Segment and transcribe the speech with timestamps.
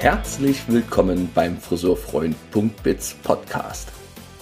[0.00, 3.90] Herzlich willkommen beim Friseurfreund.biz Podcast.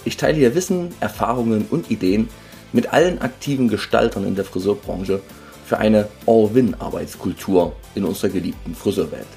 [0.05, 2.29] Ich teile hier Wissen, Erfahrungen und Ideen
[2.71, 5.19] mit allen aktiven Gestaltern in der Friseurbranche
[5.65, 9.27] für eine All-Win-Arbeitskultur in unserer geliebten Friseurwelt.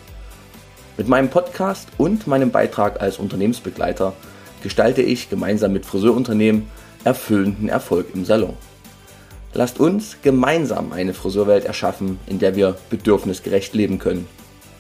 [0.97, 4.13] Mit meinem Podcast und meinem Beitrag als Unternehmensbegleiter
[4.63, 6.69] gestalte ich gemeinsam mit Friseurunternehmen
[7.03, 8.57] erfüllenden Erfolg im Salon.
[9.55, 14.29] Lasst uns gemeinsam eine Friseurwelt erschaffen, in der wir bedürfnisgerecht leben können.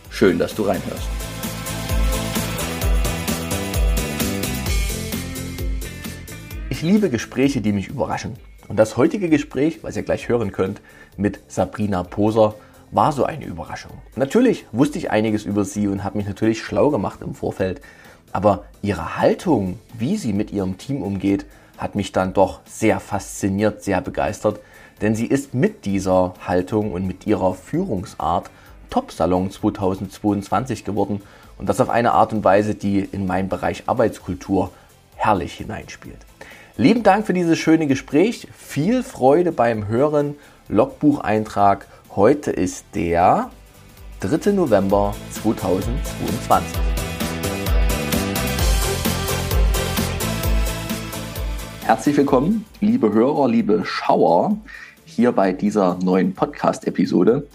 [0.09, 1.31] Schön, dass du reinhörst.
[6.82, 8.34] Ich liebe Gespräche, die mich überraschen.
[8.66, 10.80] Und das heutige Gespräch, was ihr gleich hören könnt,
[11.16, 12.56] mit Sabrina Poser,
[12.91, 13.92] war so eine Überraschung.
[14.16, 17.80] Natürlich wusste ich einiges über sie und habe mich natürlich schlau gemacht im Vorfeld.
[18.33, 21.47] Aber ihre Haltung, wie sie mit ihrem Team umgeht,
[21.78, 24.58] hat mich dann doch sehr fasziniert, sehr begeistert.
[25.00, 28.50] Denn sie ist mit dieser Haltung und mit ihrer Führungsart
[28.91, 31.22] Top-Salon 2022 geworden.
[31.58, 34.72] Und das auf eine Art und Weise, die in meinen Bereich Arbeitskultur
[35.14, 36.19] herrlich hineinspielt.
[36.78, 38.48] Lieben Dank für dieses schöne Gespräch.
[38.56, 40.37] Viel Freude beim Hören.
[40.69, 41.87] Logbucheintrag.
[42.17, 43.51] Heute ist der
[44.20, 44.53] 3.
[44.53, 46.81] November 2022.
[51.83, 54.57] Herzlich willkommen, liebe Hörer, liebe Schauer,
[55.05, 57.47] hier bei dieser neuen Podcast-Episode.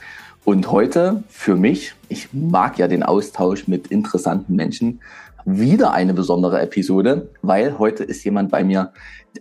[0.46, 5.02] Und heute für mich, ich mag ja den Austausch mit interessanten Menschen,
[5.48, 8.92] wieder eine besondere Episode, weil heute ist jemand bei mir,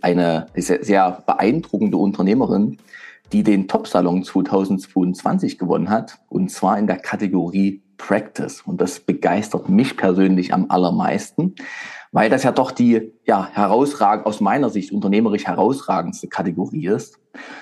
[0.01, 2.77] eine sehr beeindruckende Unternehmerin,
[3.33, 8.61] die den Top-Salon 2022 gewonnen hat, und zwar in der Kategorie Practice.
[8.61, 11.55] Und das begeistert mich persönlich am allermeisten,
[12.13, 17.19] weil das ja doch die ja, herausragend, aus meiner Sicht unternehmerisch herausragendste Kategorie ist.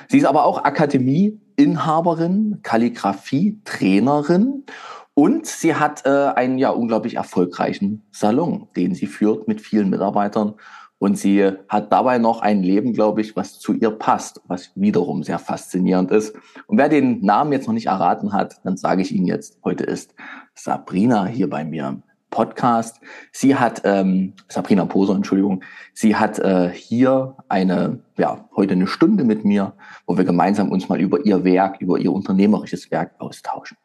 [0.07, 4.65] Sie ist aber auch Akademie-Inhaberin, Kalligrafie-Trainerin
[5.15, 10.55] und sie hat äh, einen ja unglaublich erfolgreichen Salon, den sie führt mit vielen Mitarbeitern.
[10.97, 15.23] Und sie hat dabei noch ein Leben, glaube ich, was zu ihr passt, was wiederum
[15.23, 16.35] sehr faszinierend ist.
[16.67, 19.85] Und wer den Namen jetzt noch nicht erraten hat, dann sage ich Ihnen jetzt, heute
[19.85, 20.15] ist
[20.53, 22.99] Sabrina hier bei mir im Podcast.
[23.31, 29.23] Sie hat, ähm, Sabrina Poser, Entschuldigung, sie hat äh, hier eine, ja, heute eine Stunde
[29.23, 29.73] mit mir,
[30.05, 33.77] wo wir gemeinsam uns mal über ihr Werk, über ihr unternehmerisches Werk austauschen.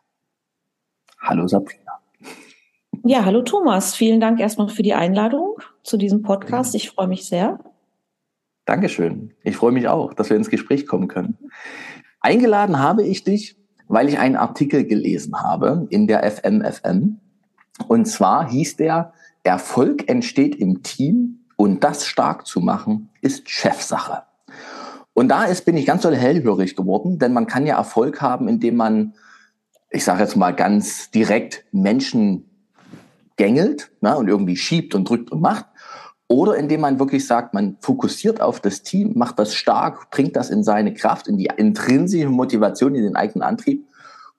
[1.21, 2.01] Hallo Sabrina.
[3.05, 3.95] Ja, hallo Thomas.
[3.95, 6.75] Vielen Dank erstmal für die Einladung zu diesem Podcast.
[6.75, 7.61] Ich freue mich sehr.
[8.65, 9.33] Dankeschön.
[9.43, 11.37] Ich freue mich auch, dass wir ins Gespräch kommen können.
[12.21, 13.57] Eingeladen habe ich dich,
[13.89, 17.19] weil ich einen Artikel gelesen habe in der FMFM.
[17.89, 24.23] Und zwar hieß der, Erfolg entsteht im Team und das stark zu machen ist Chefsache.
[25.15, 28.49] Und da ist, bin ich ganz doll hellhörig geworden, denn man kann ja Erfolg haben,
[28.49, 29.15] indem man
[29.91, 32.49] ich sage jetzt mal ganz direkt, Menschen
[33.37, 35.67] gängelt ne, und irgendwie schiebt und drückt und macht.
[36.29, 40.49] Oder indem man wirklich sagt, man fokussiert auf das Team, macht das stark, bringt das
[40.49, 43.85] in seine Kraft, in die intrinsische Motivation, in den eigenen Antrieb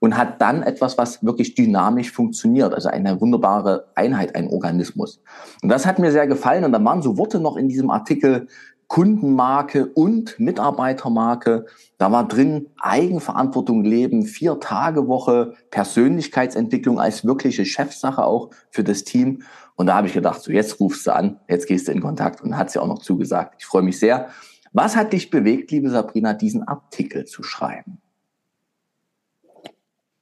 [0.02, 2.74] und hat dann etwas, was wirklich dynamisch funktioniert.
[2.74, 5.22] Also eine wunderbare Einheit, ein Organismus.
[5.62, 6.64] Und das hat mir sehr gefallen.
[6.64, 8.48] Und da waren so Worte noch in diesem Artikel,
[8.92, 11.66] Kundenmarke und Mitarbeitermarke.
[11.98, 19.06] Da war drin Eigenverantwortung leben, vier Tage Woche, Persönlichkeitsentwicklung als wirkliche Chefsache auch für das
[19.06, 19.44] Team.
[19.76, 22.42] Und da habe ich gedacht, so jetzt rufst du an, jetzt gehst du in Kontakt
[22.42, 23.56] und hat sie auch noch zugesagt.
[23.60, 24.28] Ich freue mich sehr.
[24.74, 28.02] Was hat dich bewegt, liebe Sabrina, diesen Artikel zu schreiben?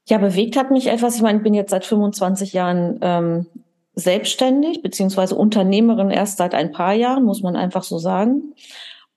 [0.07, 1.16] Ja, bewegt hat mich etwas.
[1.16, 3.47] Ich meine, ich bin jetzt seit 25 Jahren ähm,
[3.96, 8.54] selbstständig beziehungsweise Unternehmerin erst seit ein paar Jahren, muss man einfach so sagen.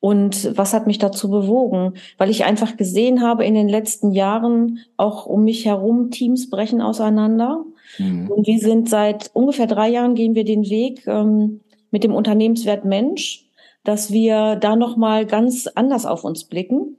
[0.00, 1.94] Und was hat mich dazu bewogen?
[2.18, 6.80] Weil ich einfach gesehen habe in den letzten Jahren auch um mich herum Teams brechen
[6.80, 7.64] auseinander.
[7.98, 8.28] Mhm.
[8.28, 11.60] Und wir sind seit ungefähr drei Jahren gehen wir den Weg ähm,
[11.92, 13.48] mit dem Unternehmenswert Mensch,
[13.84, 16.96] dass wir da noch mal ganz anders auf uns blicken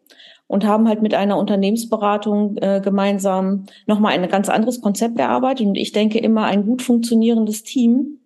[0.47, 5.67] und haben halt mit einer Unternehmensberatung äh, gemeinsam nochmal ein ganz anderes Konzept erarbeitet.
[5.67, 8.19] Und ich denke immer, ein gut funktionierendes Team,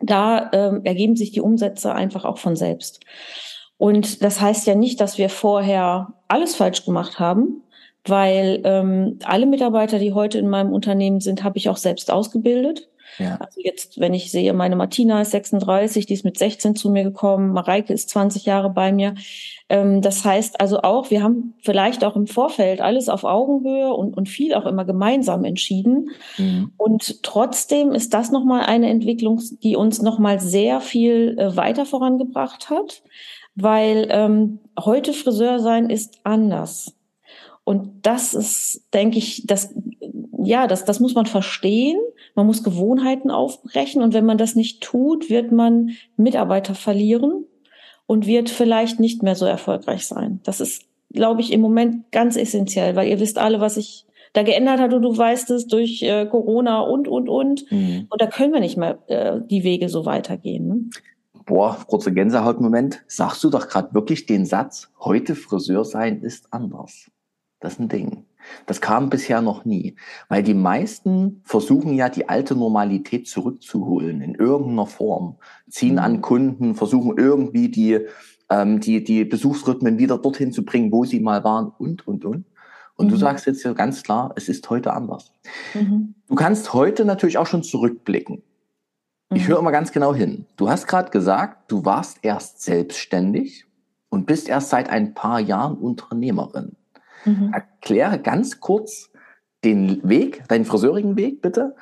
[0.00, 3.00] da ähm, ergeben sich die Umsätze einfach auch von selbst.
[3.76, 7.62] Und das heißt ja nicht, dass wir vorher alles falsch gemacht haben,
[8.04, 12.88] weil ähm, alle Mitarbeiter, die heute in meinem Unternehmen sind, habe ich auch selbst ausgebildet.
[13.18, 13.36] Ja.
[13.36, 17.04] Also jetzt, wenn ich sehe, meine Martina ist 36, die ist mit 16 zu mir
[17.04, 19.14] gekommen, Mareike ist 20 Jahre bei mir.
[19.68, 24.16] Ähm, das heißt also auch, wir haben vielleicht auch im Vorfeld alles auf Augenhöhe und,
[24.16, 26.10] und viel auch immer gemeinsam entschieden.
[26.38, 26.72] Mhm.
[26.76, 32.70] Und trotzdem ist das nochmal eine Entwicklung, die uns nochmal sehr viel äh, weiter vorangebracht
[32.70, 33.02] hat,
[33.54, 36.94] weil ähm, heute Friseur sein ist anders.
[37.64, 39.74] Und das ist, denke ich, das,
[40.42, 41.98] ja, das, das muss man verstehen
[42.34, 47.44] Man muss Gewohnheiten aufbrechen und wenn man das nicht tut, wird man Mitarbeiter verlieren
[48.08, 50.40] und wird vielleicht nicht mehr so erfolgreich sein.
[50.42, 54.42] Das ist, glaube ich, im Moment ganz essentiell, weil ihr wisst alle, was ich da
[54.42, 57.70] geändert hat und du weißt es durch äh, Corona und, und, und.
[57.70, 58.06] Mhm.
[58.08, 60.66] Und da können wir nicht mehr äh, die Wege so weitergehen.
[60.66, 60.80] Ne?
[61.44, 63.04] Boah, kurzer Gänsehautmoment.
[63.08, 67.10] Sagst du doch gerade wirklich den Satz, heute Friseur sein ist anders.
[67.60, 68.24] Das ist ein Ding.
[68.66, 69.96] Das kam bisher noch nie,
[70.28, 75.36] weil die meisten versuchen ja die alte Normalität zurückzuholen in irgendeiner Form,
[75.68, 76.20] ziehen an mhm.
[76.22, 78.06] Kunden, versuchen irgendwie die
[78.50, 82.44] ähm, die die Besuchsrhythmen wieder dorthin zu bringen, wo sie mal waren und und und.
[82.96, 83.10] Und mhm.
[83.10, 85.32] du sagst jetzt ja ganz klar, es ist heute anders.
[85.74, 86.14] Mhm.
[86.26, 88.42] Du kannst heute natürlich auch schon zurückblicken.
[89.32, 89.48] Ich mhm.
[89.48, 90.46] höre immer ganz genau hin.
[90.56, 93.66] Du hast gerade gesagt, du warst erst selbstständig
[94.08, 96.72] und bist erst seit ein paar Jahren Unternehmerin.
[97.24, 97.52] Mhm.
[97.52, 99.10] Erkläre ganz kurz
[99.64, 101.74] den Weg, deinen friseurigen Weg bitte.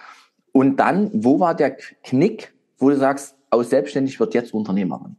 [0.52, 5.16] Und dann, wo war der Knick, wo du sagst, aus selbstständig wird jetzt Unternehmerin?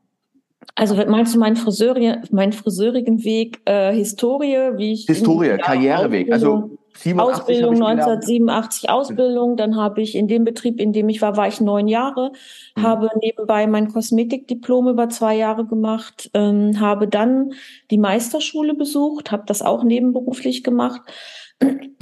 [0.75, 6.31] Also meinst du meinen, Friseuri meinen friseurigen Weg, äh, Historie, wie ich Historie, Karriereweg.
[6.31, 6.86] Also 87
[7.17, 11.61] Ausbildung 1987 Ausbildung, dann habe ich in dem Betrieb, in dem ich war, war ich
[11.61, 12.31] neun Jahre,
[12.75, 12.83] mhm.
[12.83, 17.53] habe nebenbei mein Kosmetikdiplom über zwei Jahre gemacht, ähm, habe dann
[17.91, 21.01] die Meisterschule besucht, habe das auch nebenberuflich gemacht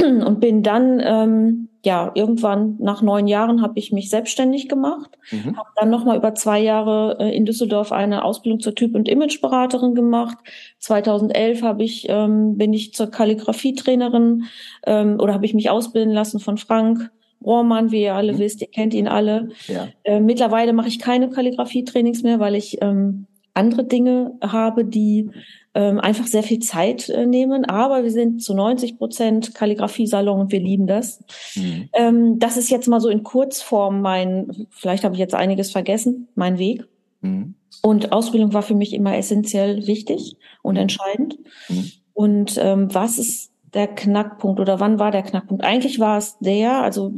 [0.01, 5.57] und bin dann ähm, ja irgendwann nach neun Jahren habe ich mich selbstständig gemacht, mhm.
[5.57, 9.07] habe dann noch mal über zwei Jahre äh, in Düsseldorf eine Ausbildung zur Typ- und
[9.07, 10.37] Imageberaterin gemacht.
[10.79, 14.45] 2011 habe ich ähm, bin ich zur Kalligrafietrainerin
[14.85, 17.11] ähm, oder habe ich mich ausbilden lassen von Frank
[17.43, 18.39] Rohrmann, wie ihr alle mhm.
[18.39, 19.49] wisst, ihr kennt ihn alle.
[19.67, 19.87] Ja.
[20.03, 25.29] Äh, mittlerweile mache ich keine Kalligrafie-Trainings mehr, weil ich ähm, andere Dinge habe, die
[25.73, 27.65] ähm, einfach sehr viel Zeit äh, nehmen.
[27.65, 31.23] Aber wir sind zu 90 Prozent Kalligrafie-Salon und wir lieben das.
[31.55, 31.89] Mhm.
[31.93, 36.27] Ähm, das ist jetzt mal so in Kurzform mein, vielleicht habe ich jetzt einiges vergessen,
[36.35, 36.85] mein Weg.
[37.21, 37.55] Mhm.
[37.81, 40.81] Und Ausbildung war für mich immer essentiell wichtig und mhm.
[40.81, 41.37] entscheidend.
[41.69, 41.91] Mhm.
[42.13, 45.63] Und ähm, was ist der Knackpunkt oder wann war der Knackpunkt?
[45.63, 47.11] Eigentlich war es der, also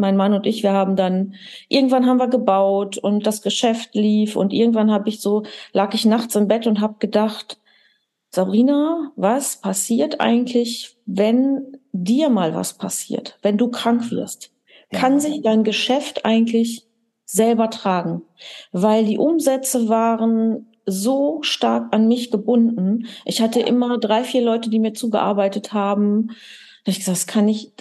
[0.00, 1.34] mein Mann und ich, wir haben dann,
[1.68, 6.04] irgendwann haben wir gebaut und das Geschäft lief und irgendwann habe ich so, lag ich
[6.04, 7.58] nachts im Bett und habe gedacht,
[8.30, 14.52] Sabrina, was passiert eigentlich, wenn dir mal was passiert, wenn du krank wirst?
[14.92, 16.86] Kann sich dein Geschäft eigentlich
[17.24, 18.22] selber tragen?
[18.72, 23.06] Weil die Umsätze waren so stark an mich gebunden.
[23.24, 26.28] Ich hatte immer drei, vier Leute, die mir zugearbeitet haben.
[26.28, 27.72] Da habe ich gesagt, das kann ich,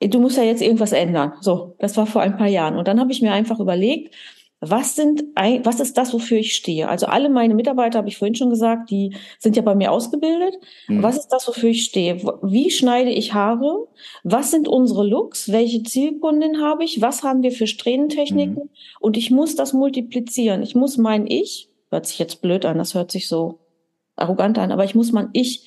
[0.00, 1.32] du musst ja jetzt irgendwas ändern.
[1.40, 2.76] So, das war vor ein paar Jahren.
[2.76, 4.14] Und dann habe ich mir einfach überlegt,
[4.60, 6.88] was sind, was ist das, wofür ich stehe?
[6.88, 10.54] Also alle meine Mitarbeiter, habe ich vorhin schon gesagt, die sind ja bei mir ausgebildet.
[10.88, 11.02] Mhm.
[11.02, 12.22] Was ist das, wofür ich stehe?
[12.42, 13.86] Wie schneide ich Haare?
[14.24, 15.52] Was sind unsere Looks?
[15.52, 17.02] Welche Zielkundin habe ich?
[17.02, 18.64] Was haben wir für Strähnentechniken?
[18.64, 18.70] Mhm.
[18.98, 20.62] Und ich muss das multiplizieren.
[20.62, 23.58] Ich muss mein Ich, hört sich jetzt blöd an, das hört sich so
[24.16, 25.66] arrogant an, aber ich muss mein Ich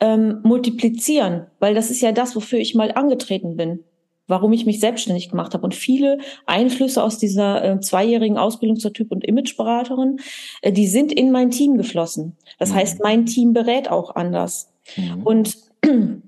[0.00, 3.84] ähm, multiplizieren, weil das ist ja das, wofür ich mal angetreten bin
[4.30, 5.64] warum ich mich selbstständig gemacht habe.
[5.64, 10.20] Und viele Einflüsse aus dieser äh, zweijährigen Ausbildung zur Typ- und Imageberaterin,
[10.62, 12.36] äh, die sind in mein Team geflossen.
[12.58, 12.74] Das mhm.
[12.76, 14.72] heißt, mein Team berät auch anders.
[14.96, 15.22] Mhm.
[15.24, 15.58] Und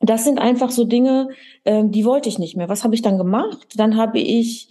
[0.00, 1.30] das sind einfach so Dinge,
[1.64, 2.68] äh, die wollte ich nicht mehr.
[2.68, 3.66] Was habe ich dann gemacht?
[3.76, 4.68] Dann habe ich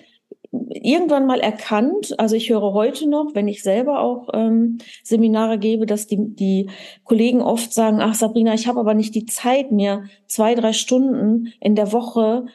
[0.69, 5.85] irgendwann mal erkannt, also ich höre heute noch, wenn ich selber auch ähm, Seminare gebe,
[5.85, 6.69] dass die, die
[7.03, 11.53] Kollegen oft sagen, ach Sabrina, ich habe aber nicht die Zeit, mir zwei, drei Stunden
[11.59, 12.45] in der Woche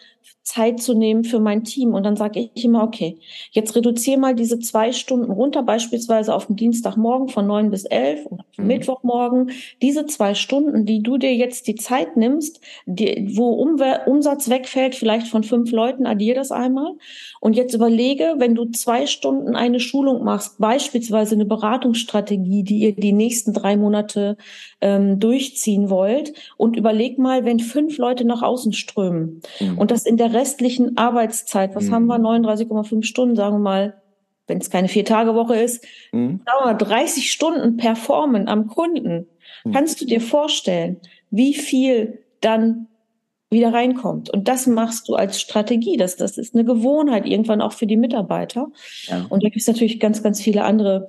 [0.42, 1.94] Zeit zu nehmen für mein Team.
[1.94, 3.18] Und dann sage ich immer, okay,
[3.52, 8.26] jetzt reduziere mal diese zwei Stunden runter, beispielsweise auf den Dienstagmorgen von neun bis elf
[8.26, 8.66] oder mhm.
[8.66, 9.52] Mittwochmorgen.
[9.82, 14.94] Diese zwei Stunden, die du dir jetzt die Zeit nimmst, die, wo Umwer Umsatz wegfällt,
[14.94, 16.94] vielleicht von fünf Leuten, addier das einmal.
[17.40, 22.92] Und jetzt überlege, wenn du zwei Stunden eine Schulung machst, beispielsweise eine Beratungsstrategie, die ihr
[22.92, 24.36] die nächsten drei Monate
[24.80, 29.78] ähm, durchziehen wollt, und überleg mal, wenn fünf Leute nach außen strömen mhm.
[29.78, 31.94] und das in der restlichen Arbeitszeit, was mhm.
[31.94, 34.02] haben wir, 39,5 Stunden, sagen wir mal,
[34.46, 36.40] wenn es keine Vier-Tage-Woche ist, mhm.
[36.44, 39.26] sagen wir mal, 30 Stunden performen am Kunden.
[39.64, 39.72] Mhm.
[39.72, 40.96] Kannst du dir vorstellen,
[41.30, 42.88] wie viel dann
[43.50, 44.30] wieder reinkommt.
[44.30, 45.96] Und das machst du als Strategie.
[45.96, 48.68] Das, das ist eine Gewohnheit irgendwann auch für die Mitarbeiter.
[49.06, 49.26] Ja.
[49.28, 51.08] Und da gibt es natürlich ganz, ganz viele andere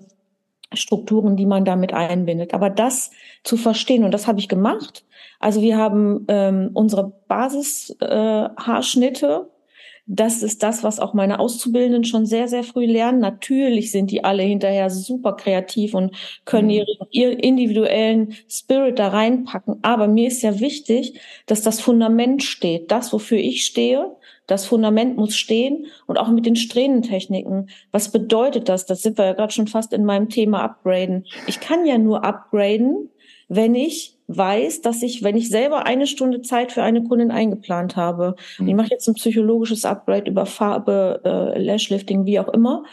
[0.74, 2.54] Strukturen, die man damit einbindet.
[2.54, 3.12] Aber das
[3.44, 5.04] zu verstehen, und das habe ich gemacht.
[5.40, 9.52] Also wir haben ähm, unsere Basishaarschnitte, äh,
[10.08, 13.20] das ist das, was auch meine Auszubildenden schon sehr, sehr früh lernen.
[13.20, 16.74] Natürlich sind die alle hinterher super kreativ und können mhm.
[16.74, 19.80] ihren, ihren individuellen Spirit da reinpacken.
[19.84, 22.92] Aber mir ist ja wichtig, dass das Fundament steht.
[22.92, 24.16] Das, wofür ich stehe,
[24.52, 27.70] das Fundament muss stehen und auch mit den Strähnentechniken.
[27.92, 28.86] Was bedeutet das?
[28.86, 31.26] Das sind wir ja gerade schon fast in meinem Thema Upgraden.
[31.48, 33.10] Ich kann ja nur upgraden,
[33.54, 37.98] wenn ich weiß, dass ich, wenn ich selber eine Stunde Zeit für eine Kundin eingeplant
[37.98, 38.68] habe, mhm.
[38.70, 42.86] ich mache jetzt ein psychologisches Upgrade über Farbe, äh, Lashlifting, wie auch immer,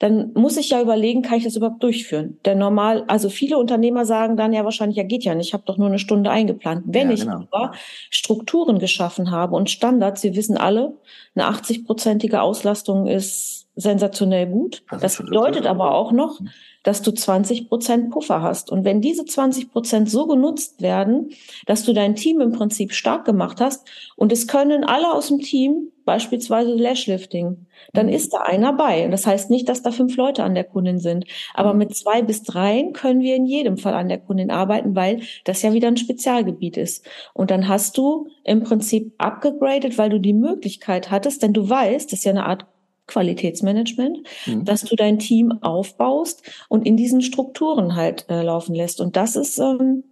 [0.00, 2.38] dann muss ich ja überlegen, kann ich das überhaupt durchführen?
[2.44, 5.64] Der normal, also viele Unternehmer sagen dann ja wahrscheinlich, ja geht ja nicht, ich habe
[5.64, 6.82] doch nur eine Stunde eingeplant.
[6.84, 7.44] Wenn ja, ich genau.
[7.50, 7.72] aber
[8.10, 10.94] Strukturen geschaffen habe und Standards, wir wissen alle,
[11.34, 14.82] eine 80-prozentige Auslastung ist sensationell gut.
[14.90, 16.50] Das, das bedeutet aber auch noch, mhm
[16.82, 18.70] dass du 20 Prozent Puffer hast.
[18.70, 21.30] Und wenn diese 20 Prozent so genutzt werden,
[21.66, 25.40] dass du dein Team im Prinzip stark gemacht hast und es können alle aus dem
[25.40, 28.12] Team, beispielsweise Lashlifting, dann mhm.
[28.12, 29.04] ist da einer bei.
[29.04, 31.26] Und das heißt nicht, dass da fünf Leute an der Kundin sind.
[31.54, 31.78] Aber mhm.
[31.80, 35.62] mit zwei bis dreien können wir in jedem Fall an der Kundin arbeiten, weil das
[35.62, 37.06] ja wieder ein Spezialgebiet ist.
[37.34, 42.12] Und dann hast du im Prinzip abgegradet, weil du die Möglichkeit hattest, denn du weißt,
[42.12, 42.66] das ist ja eine Art
[43.06, 44.64] Qualitätsmanagement, mhm.
[44.64, 49.00] dass du dein Team aufbaust und in diesen Strukturen halt äh, laufen lässt.
[49.00, 50.04] Und das ist ähm,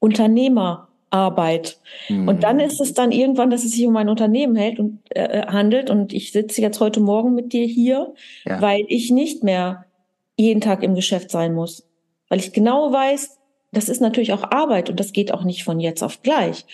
[0.00, 1.78] Unternehmerarbeit.
[2.08, 2.28] Mhm.
[2.28, 5.40] Und dann ist es dann irgendwann, dass es sich um ein Unternehmen hält und äh,
[5.40, 5.88] äh, handelt.
[5.88, 8.14] Und ich sitze jetzt heute Morgen mit dir hier,
[8.44, 8.60] ja.
[8.60, 9.84] weil ich nicht mehr
[10.36, 11.88] jeden Tag im Geschäft sein muss.
[12.28, 13.38] Weil ich genau weiß,
[13.72, 16.64] das ist natürlich auch Arbeit und das geht auch nicht von jetzt auf gleich.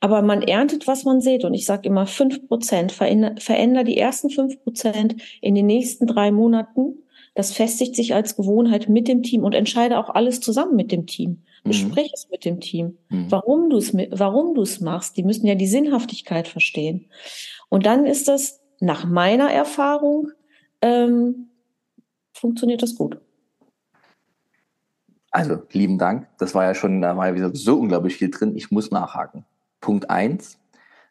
[0.00, 1.44] Aber man erntet, was man sieht.
[1.44, 6.06] Und ich sage immer, fünf Prozent, veränder, veränder die ersten fünf Prozent in den nächsten
[6.06, 7.02] drei Monaten.
[7.34, 11.06] Das festigt sich als Gewohnheit mit dem Team und entscheide auch alles zusammen mit dem
[11.06, 11.42] Team.
[11.64, 11.68] Mhm.
[11.68, 12.14] Besprich mhm.
[12.14, 12.98] es mit dem Team.
[13.08, 13.26] Mhm.
[13.30, 15.16] Warum du es, warum du es machst.
[15.16, 17.08] Die müssen ja die Sinnhaftigkeit verstehen.
[17.70, 20.30] Und dann ist das nach meiner Erfahrung,
[20.82, 21.48] ähm,
[22.32, 23.18] funktioniert das gut.
[25.32, 26.28] Also, lieben Dank.
[26.38, 28.54] Das war ja schon, da war ja wieder so unglaublich viel drin.
[28.54, 29.46] Ich muss nachhaken.
[29.80, 30.58] Punkt eins.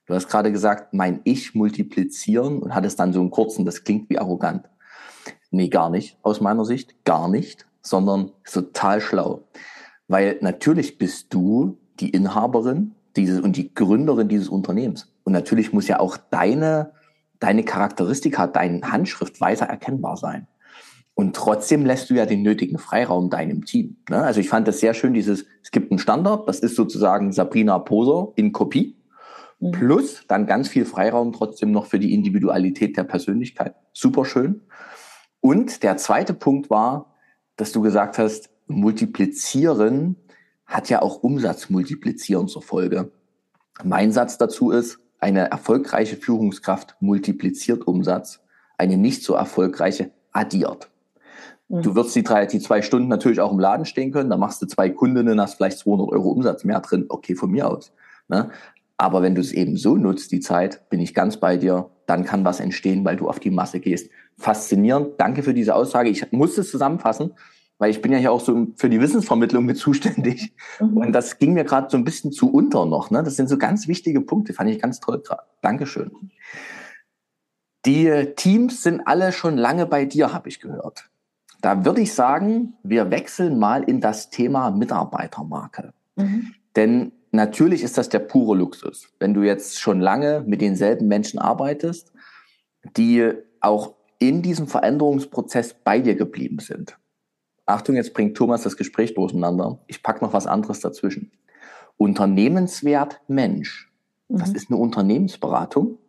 [0.06, 4.10] Du hast gerade gesagt, mein Ich multiplizieren und hattest dann so einen kurzen, das klingt
[4.10, 4.70] wie arrogant.
[5.50, 7.04] Nee, gar nicht, aus meiner Sicht.
[7.04, 9.44] Gar nicht, sondern total schlau.
[10.08, 15.12] Weil natürlich bist du die Inhaberin dieses und die Gründerin dieses Unternehmens.
[15.24, 16.92] Und natürlich muss ja auch deine,
[17.40, 20.48] deine Charakteristika, deine Handschrift weiter erkennbar sein.
[21.22, 23.98] Und trotzdem lässt du ja den nötigen Freiraum deinem Team.
[24.10, 24.24] Ne?
[24.24, 27.78] Also ich fand das sehr schön, dieses, es gibt einen Standard, das ist sozusagen Sabrina
[27.78, 28.98] Poser in Kopie,
[29.60, 29.70] mhm.
[29.70, 33.75] plus dann ganz viel Freiraum trotzdem noch für die Individualität der Persönlichkeit.
[33.94, 34.63] Super schön.
[35.42, 37.13] Und der zweite Punkt war,
[37.56, 40.16] dass du gesagt hast, multiplizieren
[40.66, 43.12] hat ja auch Umsatz multiplizieren zur Folge.
[43.84, 48.40] Mein Satz dazu ist, eine erfolgreiche Führungskraft multipliziert Umsatz,
[48.80, 50.91] eine nicht so erfolgreiche addiert.
[51.72, 51.96] Du mhm.
[51.96, 54.30] wirst die drei, die zwei Stunden natürlich auch im Laden stehen können.
[54.30, 57.06] Da machst du zwei Kundinnen, hast vielleicht 200 Euro Umsatz mehr drin.
[57.08, 57.94] Okay, von mir aus.
[58.28, 58.50] Ne?
[58.98, 62.25] Aber wenn du es eben so nutzt, die Zeit, bin ich ganz bei dir, dann
[62.25, 64.12] kann was entstehen, weil du auf die Masse gehst.
[64.38, 65.13] Faszinierend.
[65.18, 66.10] Danke für diese Aussage.
[66.10, 67.32] Ich muss es zusammenfassen,
[67.78, 70.54] weil ich bin ja hier auch so für die Wissensvermittlung mit zuständig.
[70.82, 70.98] Mhm.
[70.98, 73.12] Und das ging mir gerade so ein bisschen zu unter noch.
[73.12, 73.24] Ne?
[73.24, 75.44] Das sind so ganz wichtige Punkte, fand ich ganz toll gerade.
[75.62, 76.12] Dankeschön.
[77.86, 81.11] Die Teams sind alle schon lange bei dir, habe ich gehört.
[81.62, 85.94] Da würde ich sagen, wir wechseln mal in das Thema Mitarbeitermarke.
[86.15, 86.53] Mhm.
[86.75, 89.10] Denn natürlich ist das der pure Luxus.
[89.20, 92.12] Wenn du jetzt schon lange mit denselben Menschen arbeitest,
[92.98, 96.98] die auch in diesem Veränderungsprozess bei dir geblieben sind.
[97.65, 99.80] Achtung, jetzt bringt Thomas das Gespräch durcheinander.
[99.88, 101.32] Ich packe noch was anderes dazwischen.
[101.98, 103.91] Unternehmenswert Mensch.
[104.30, 104.56] Das mhm.
[104.56, 106.00] ist eine Unternehmensberatung,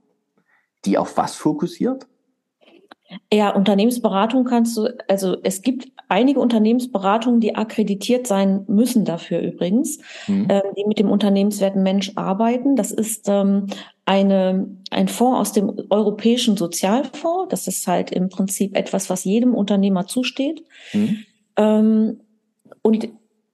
[0.85, 2.07] die auf was fokussiert?
[3.33, 9.99] Ja, Unternehmensberatung kannst du, also es gibt einige Unternehmensberatungen, die akkreditiert sein müssen dafür übrigens,
[10.27, 10.49] mhm.
[10.49, 12.77] äh, die mit dem unternehmenswerten Mensch arbeiten.
[12.77, 13.67] Das ist ähm,
[14.05, 17.49] eine, ein Fonds aus dem Europäischen Sozialfonds.
[17.49, 20.63] Das ist halt im Prinzip etwas, was jedem Unternehmer zusteht.
[20.93, 21.25] Mhm.
[21.57, 22.21] Ähm,
[22.83, 23.09] und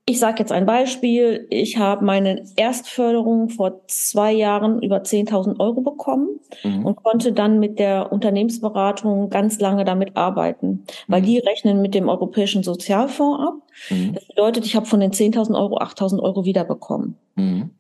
[0.09, 1.47] ich sage jetzt ein Beispiel.
[1.51, 6.87] Ich habe meine Erstförderung vor zwei Jahren über 10.000 Euro bekommen mhm.
[6.87, 11.27] und konnte dann mit der Unternehmensberatung ganz lange damit arbeiten, weil mhm.
[11.27, 13.55] die rechnen mit dem Europäischen Sozialfonds ab.
[13.91, 14.15] Mhm.
[14.15, 17.17] Das bedeutet, ich habe von den 10.000 Euro 8.000 Euro wiederbekommen.
[17.35, 17.71] Mhm.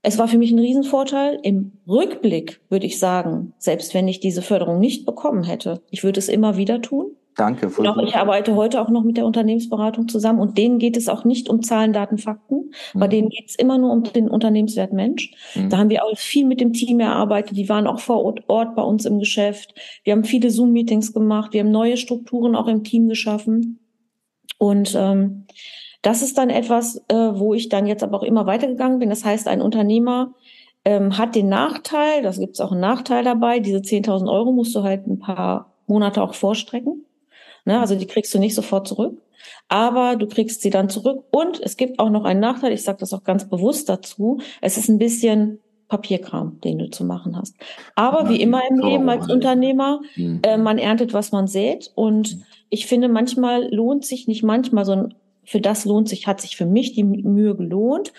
[0.00, 1.38] Es war für mich ein Riesenvorteil.
[1.42, 6.18] Im Rückblick würde ich sagen, selbst wenn ich diese Förderung nicht bekommen hätte, ich würde
[6.18, 7.17] es immer wieder tun.
[7.38, 7.70] Danke.
[7.70, 11.08] Voll genau, ich arbeite heute auch noch mit der Unternehmensberatung zusammen und denen geht es
[11.08, 12.72] auch nicht um Zahlen, Daten, Fakten.
[12.94, 12.98] Mhm.
[12.98, 15.30] Bei denen geht es immer nur um den Unternehmenswert Mensch.
[15.54, 15.68] Mhm.
[15.68, 17.56] Da haben wir auch viel mit dem Team erarbeitet.
[17.56, 19.72] Die waren auch vor Ort bei uns im Geschäft.
[20.02, 21.52] Wir haben viele Zoom-Meetings gemacht.
[21.52, 23.78] Wir haben neue Strukturen auch im Team geschaffen.
[24.58, 25.46] Und ähm,
[26.02, 29.10] das ist dann etwas, äh, wo ich dann jetzt aber auch immer weitergegangen bin.
[29.10, 30.34] Das heißt, ein Unternehmer
[30.84, 34.74] ähm, hat den Nachteil, das gibt es auch einen Nachteil dabei, diese 10.000 Euro musst
[34.74, 37.04] du halt ein paar Monate auch vorstrecken.
[37.68, 37.78] Ne?
[37.78, 39.20] Also die kriegst du nicht sofort zurück,
[39.68, 41.24] aber du kriegst sie dann zurück.
[41.30, 44.78] Und es gibt auch noch einen Nachteil, ich sage das auch ganz bewusst dazu, es
[44.78, 47.56] ist ein bisschen Papierkram, den du zu machen hast.
[47.94, 50.40] Aber ja, wie immer im Leben als Unternehmer, mhm.
[50.42, 51.92] äh, man erntet, was man sät.
[51.94, 52.42] Und mhm.
[52.70, 56.66] ich finde, manchmal lohnt sich nicht manchmal, sondern für das lohnt sich, hat sich für
[56.66, 58.14] mich die Mühe gelohnt.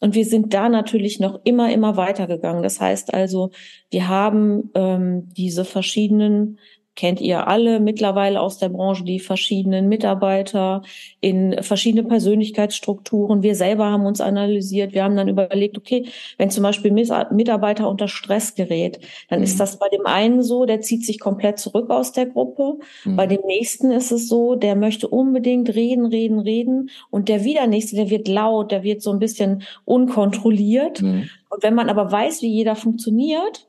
[0.00, 2.62] Und wir sind da natürlich noch immer, immer weitergegangen.
[2.62, 3.50] Das heißt also,
[3.90, 6.58] wir haben ähm, diese verschiedenen
[6.96, 10.82] kennt ihr alle mittlerweile aus der Branche, die verschiedenen Mitarbeiter
[11.20, 13.42] in verschiedene Persönlichkeitsstrukturen.
[13.42, 14.92] Wir selber haben uns analysiert.
[14.92, 16.06] Wir haben dann überlegt, okay,
[16.36, 19.44] wenn zum Beispiel Mitarbeiter unter Stress gerät, dann mhm.
[19.44, 22.78] ist das bei dem einen so, der zieht sich komplett zurück aus der Gruppe.
[23.04, 23.16] Mhm.
[23.16, 26.90] Bei dem nächsten ist es so, der möchte unbedingt reden, reden, reden.
[27.10, 31.00] Und der wieder nächste, der wird laut, der wird so ein bisschen unkontrolliert.
[31.00, 31.30] Mhm.
[31.48, 33.66] Und wenn man aber weiß, wie jeder funktioniert,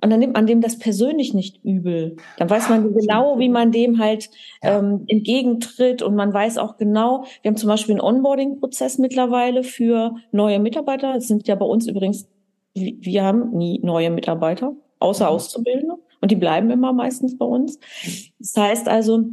[0.00, 2.16] und dann nimmt man dem das persönlich nicht übel.
[2.36, 4.30] Dann weiß man genau, wie man dem halt
[4.62, 10.14] ähm, entgegentritt und man weiß auch genau, wir haben zum Beispiel einen Onboarding-Prozess mittlerweile für
[10.30, 11.16] neue Mitarbeiter.
[11.16, 12.28] Es sind ja bei uns übrigens,
[12.74, 15.30] wir haben nie neue Mitarbeiter, außer mhm.
[15.30, 15.94] Auszubildende.
[16.20, 17.78] Und die bleiben immer meistens bei uns.
[17.78, 18.12] Mhm.
[18.38, 19.24] Das heißt also,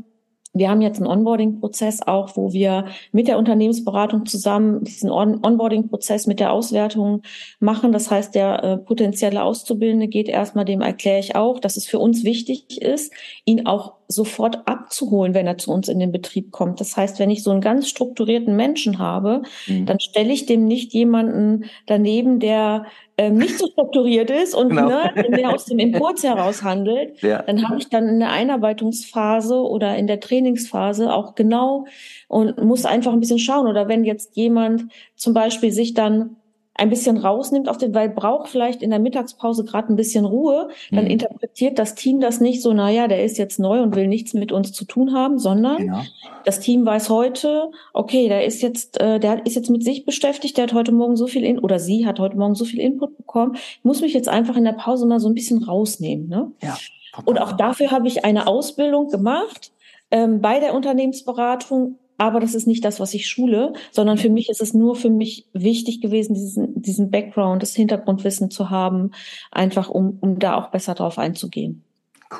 [0.56, 6.28] wir haben jetzt einen Onboarding-Prozess auch, wo wir mit der Unternehmensberatung zusammen diesen On Onboarding-Prozess
[6.28, 7.22] mit der Auswertung
[7.60, 7.92] machen.
[7.92, 12.00] Das heißt, der äh, potenzielle Auszubildende geht erstmal, dem erkläre ich auch, dass es für
[12.00, 16.80] uns wichtig ist, ihn auch sofort abzuholen, wenn er zu uns in den Betrieb kommt.
[16.80, 19.86] Das heißt, wenn ich so einen ganz strukturierten Menschen habe, mhm.
[19.86, 22.86] dann stelle ich dem nicht jemanden daneben, der
[23.18, 24.88] ähm, nicht so strukturiert ist und genau.
[24.88, 27.42] ne, der aus dem Impuls heraus handelt, ja.
[27.42, 31.86] dann habe ich dann in der Einarbeitungsphase oder in der Trainingsphase auch genau
[32.28, 33.68] und muss einfach ein bisschen schauen.
[33.68, 36.36] Oder wenn jetzt jemand zum Beispiel sich dann
[36.77, 40.70] ein bisschen rausnimmt auf den, weil braucht vielleicht in der Mittagspause gerade ein bisschen Ruhe,
[40.92, 41.11] dann mhm.
[41.11, 44.51] interpretiert das Team das nicht so, naja, der ist jetzt neu und will nichts mit
[44.51, 46.01] uns zu tun haben, sondern genau.
[46.44, 50.57] das Team weiß heute, okay, der ist jetzt, äh, der ist jetzt mit sich beschäftigt,
[50.57, 53.16] der hat heute Morgen so viel in oder sie hat heute Morgen so viel Input
[53.16, 56.27] bekommen, ich muss mich jetzt einfach in der Pause mal so ein bisschen rausnehmen.
[56.27, 56.51] Ne?
[56.61, 56.77] Ja,
[57.24, 59.72] und auch dafür habe ich eine Ausbildung gemacht
[60.11, 64.50] ähm, bei der Unternehmensberatung aber das ist nicht das, was ich schule, sondern für mich
[64.50, 69.12] ist es nur für mich wichtig gewesen, diesen, diesen Background, das Hintergrundwissen zu haben,
[69.51, 71.84] einfach um, um da auch besser drauf einzugehen.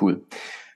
[0.00, 0.22] Cool.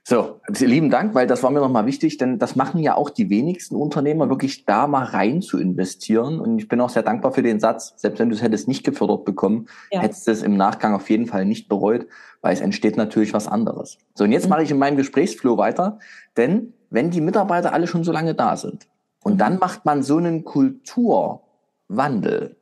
[0.02, 3.28] So, lieben Dank, weil das war mir nochmal wichtig, denn das machen ja auch die
[3.28, 6.40] wenigsten Unternehmer, wirklich da mal rein zu investieren.
[6.40, 8.82] Und ich bin auch sehr dankbar für den Satz, selbst wenn du es hättest nicht
[8.82, 10.00] gefördert bekommen, ja.
[10.00, 12.06] hättest du es im Nachgang auf jeden Fall nicht bereut,
[12.40, 13.98] weil es entsteht natürlich was anderes.
[14.14, 14.50] So, und jetzt mhm.
[14.50, 15.98] mache ich in meinem Gesprächsflow weiter,
[16.36, 18.86] denn wenn die Mitarbeiter alle schon so lange da sind
[19.22, 22.56] und dann macht man so einen Kulturwandel,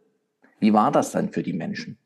[0.61, 1.99] wie war das dann für die Menschen?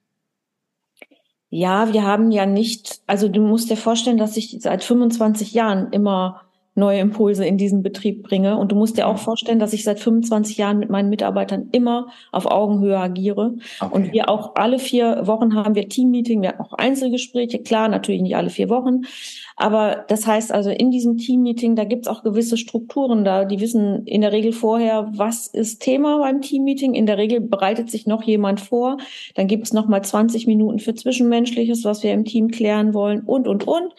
[1.51, 5.93] Ja, wir haben ja nicht, also du musst dir vorstellen, dass ich seit 25 Jahren
[5.93, 6.41] immer
[6.75, 8.57] neue Impulse in diesen Betrieb bringe.
[8.57, 12.09] Und du musst dir auch vorstellen, dass ich seit 25 Jahren mit meinen Mitarbeitern immer
[12.31, 13.55] auf Augenhöhe agiere.
[13.81, 13.95] Okay.
[13.95, 18.23] Und wir auch alle vier Wochen haben wir Teammeeting, wir haben auch Einzelgespräche, klar, natürlich
[18.23, 19.03] nicht alle vier Wochen.
[19.57, 23.45] Aber das heißt also, in diesem Teammeeting, da gibt's auch gewisse Strukturen da.
[23.45, 26.95] Die wissen in der Regel vorher, was ist Thema beim Teammeeting.
[26.95, 28.97] In der Regel bereitet sich noch jemand vor.
[29.35, 33.47] Dann gibt's noch mal 20 Minuten für Zwischenmenschliches, was wir im Team klären wollen und,
[33.47, 33.95] und, und.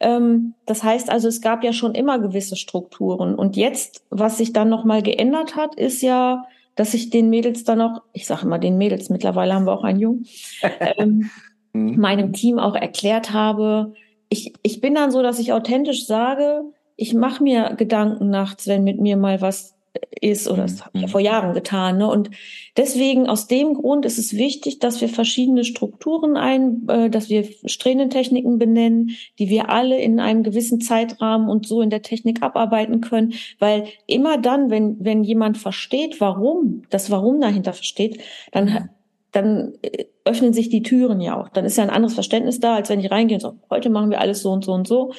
[0.00, 3.34] Ähm, das heißt also, es gab ja schon immer gewisse Strukturen.
[3.34, 7.80] Und jetzt, was sich dann nochmal geändert hat, ist ja, dass ich den Mädels dann
[7.80, 10.26] auch, ich sage immer den Mädels, mittlerweile haben wir auch einen Jungen,
[10.80, 11.30] ähm,
[11.72, 12.00] mhm.
[12.00, 13.92] meinem Team auch erklärt habe,
[14.30, 16.62] ich, ich bin dann so, dass ich authentisch sage,
[16.96, 19.74] ich mache mir Gedanken nachts, wenn mit mir mal was
[20.20, 21.10] ist, oder das habe ich ja mhm.
[21.10, 21.98] vor Jahren getan.
[21.98, 22.08] Ne?
[22.08, 22.30] Und
[22.76, 27.48] deswegen, aus dem Grund ist es wichtig, dass wir verschiedene Strukturen ein, äh, dass wir
[27.64, 33.00] Strähnentechniken benennen, die wir alle in einem gewissen Zeitrahmen und so in der Technik abarbeiten
[33.00, 33.34] können.
[33.58, 38.20] Weil immer dann, wenn, wenn jemand versteht, warum, das Warum dahinter versteht,
[38.52, 38.88] dann, mhm.
[39.32, 41.48] dann äh, öffnen sich die Türen ja auch.
[41.48, 44.10] Dann ist ja ein anderes Verständnis da, als wenn ich reingehe und sage, heute machen
[44.10, 45.12] wir alles so und so und so.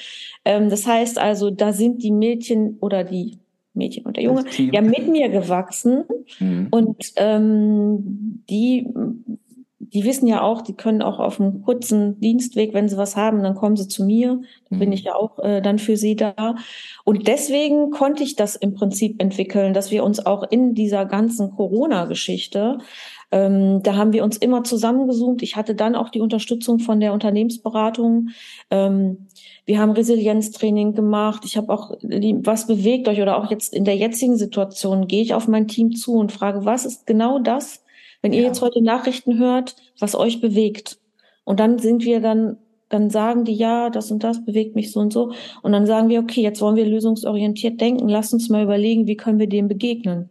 [0.46, 3.41] Ähm, das heißt also, da sind die Mädchen oder die
[3.74, 6.04] Mädchen und der Junge, ja mit mir gewachsen
[6.40, 6.68] mhm.
[6.72, 8.88] und ähm, die
[9.94, 13.44] die wissen ja auch, die können auch auf einem kurzen Dienstweg, wenn sie was haben,
[13.44, 14.42] dann kommen sie zu mir.
[14.70, 14.94] Da bin mhm.
[14.94, 16.56] ich ja auch äh, dann für sie da.
[17.04, 21.52] Und deswegen konnte ich das im Prinzip entwickeln, dass wir uns auch in dieser ganzen
[21.52, 22.78] Corona-Geschichte
[23.32, 25.42] ähm, da haben wir uns immer zusammengezoomt.
[25.42, 28.30] Ich hatte dann auch die Unterstützung von der Unternehmensberatung.
[28.70, 29.28] Ähm,
[29.66, 31.44] wir haben Resilienztraining gemacht.
[31.46, 35.34] Ich habe auch, was bewegt euch oder auch jetzt in der jetzigen Situation, gehe ich
[35.34, 37.84] auf mein Team zu und frage, was ist genau das,
[38.22, 41.00] wenn ihr jetzt heute Nachrichten hört, was euch bewegt?
[41.46, 42.58] Und dann sind wir dann,
[42.90, 45.32] dann sagen die, ja, das und das bewegt mich so und so.
[45.62, 48.10] Und dann sagen wir, okay, jetzt wollen wir lösungsorientiert denken.
[48.10, 50.30] Lasst uns mal überlegen, wie können wir dem begegnen?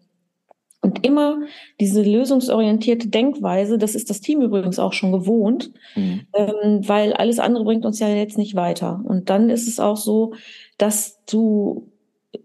[0.82, 1.42] Und immer
[1.78, 6.22] diese lösungsorientierte Denkweise, das ist das Team übrigens auch schon gewohnt, mhm.
[6.32, 9.02] ähm, weil alles andere bringt uns ja jetzt nicht weiter.
[9.04, 10.32] Und dann ist es auch so,
[10.78, 11.90] dass du,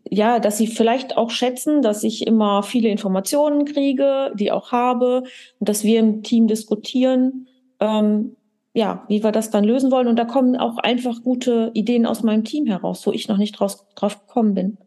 [0.10, 5.24] ja, dass sie vielleicht auch schätzen, dass ich immer viele Informationen kriege, die auch habe,
[5.60, 7.48] und dass wir im Team diskutieren,
[7.80, 8.36] ähm,
[8.74, 10.08] ja, wie wir das dann lösen wollen.
[10.08, 13.54] Und da kommen auch einfach gute Ideen aus meinem Team heraus, wo ich noch nicht
[13.54, 14.78] draus, drauf gekommen bin.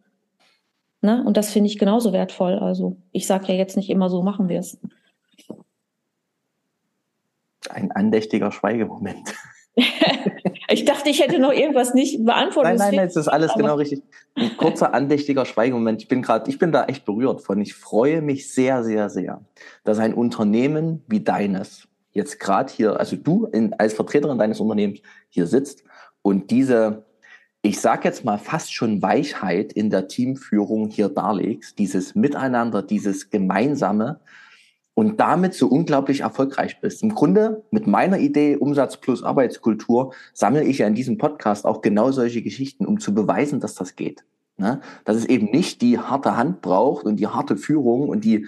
[1.01, 1.23] Ne?
[1.25, 2.55] Und das finde ich genauso wertvoll.
[2.55, 4.79] Also ich sage ja jetzt nicht immer so, machen wir es.
[7.71, 9.35] Ein andächtiger Schweigemoment.
[10.71, 12.79] ich dachte, ich hätte noch irgendwas nicht beantwortet.
[12.79, 14.03] Nein, nein, nein, es ist alles genau richtig.
[14.35, 16.03] Ein kurzer andächtiger Schweigemoment.
[16.03, 17.61] Ich bin gerade, ich bin da echt berührt von.
[17.61, 19.43] Ich freue mich sehr, sehr, sehr,
[19.85, 25.01] dass ein Unternehmen wie deines jetzt gerade hier, also du in, als Vertreterin deines Unternehmens
[25.29, 25.85] hier sitzt
[26.23, 27.05] und diese
[27.63, 33.31] ich sage jetzt mal fast schon Weichheit in der Teamführung hier darlegst, dieses Miteinander, dieses
[33.31, 34.21] Gemeinsame
[34.95, 37.03] und damit so unglaublich erfolgreich bist.
[37.03, 41.83] Im Grunde mit meiner Idee Umsatz plus Arbeitskultur sammle ich ja in diesem Podcast auch
[41.83, 44.25] genau solche Geschichten, um zu beweisen, dass das geht.
[44.57, 44.81] Ne?
[45.05, 48.47] Dass es eben nicht die harte Hand braucht und die harte Führung und die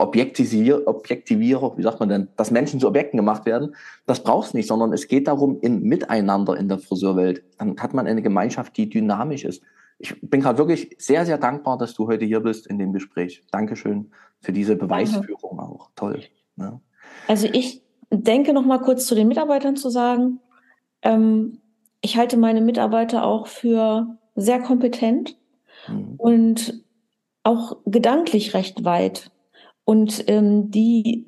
[0.00, 3.74] Objektivier, Objektivierer, wie sagt man denn, dass Menschen zu Objekten gemacht werden,
[4.06, 7.42] das brauchst nicht, sondern es geht darum, in Miteinander in der Friseurwelt.
[7.58, 9.62] Dann hat man eine Gemeinschaft, die dynamisch ist.
[9.98, 13.42] Ich bin gerade wirklich sehr, sehr dankbar, dass du heute hier bist in dem Gespräch.
[13.50, 14.10] Dankeschön
[14.40, 15.62] für diese Beweisführung Danke.
[15.62, 15.90] auch.
[15.94, 16.22] Toll.
[16.56, 16.70] Ja.
[16.70, 16.80] Ne?
[17.28, 20.40] Also ich denke noch mal kurz zu den Mitarbeitern zu sagen.
[21.02, 21.58] Ähm,
[22.00, 25.36] ich halte meine Mitarbeiter auch für sehr kompetent
[25.86, 26.14] mhm.
[26.16, 26.84] und
[27.42, 29.30] auch gedanklich recht weit.
[29.84, 31.26] Und ähm, die,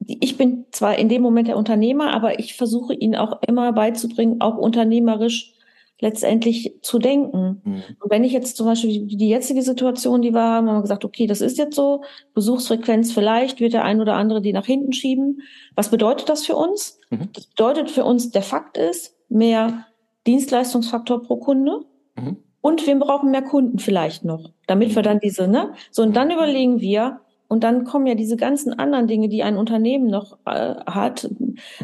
[0.00, 3.72] die, ich bin zwar in dem Moment der Unternehmer, aber ich versuche ihnen auch immer
[3.72, 5.54] beizubringen, auch unternehmerisch
[6.02, 7.62] letztendlich zu denken.
[7.62, 7.82] Mhm.
[8.00, 10.82] Und wenn ich jetzt zum Beispiel die, die jetzige Situation, die wir haben, haben wir
[10.82, 12.02] gesagt, okay, das ist jetzt so,
[12.34, 15.42] Besuchsfrequenz vielleicht wird der ein oder andere die nach hinten schieben.
[15.76, 16.98] Was bedeutet das für uns?
[17.10, 17.28] Mhm.
[17.32, 19.86] Das bedeutet für uns, der Fakt ist, mehr
[20.26, 21.80] Dienstleistungsfaktor pro Kunde.
[22.16, 22.38] Mhm.
[22.60, 25.06] Und wir brauchen mehr Kunden vielleicht noch, damit wir mhm.
[25.06, 25.74] dann diese, ne?
[25.92, 26.34] So, und dann mhm.
[26.34, 27.20] überlegen wir,
[27.52, 31.28] und dann kommen ja diese ganzen anderen Dinge, die ein Unternehmen noch äh, hat,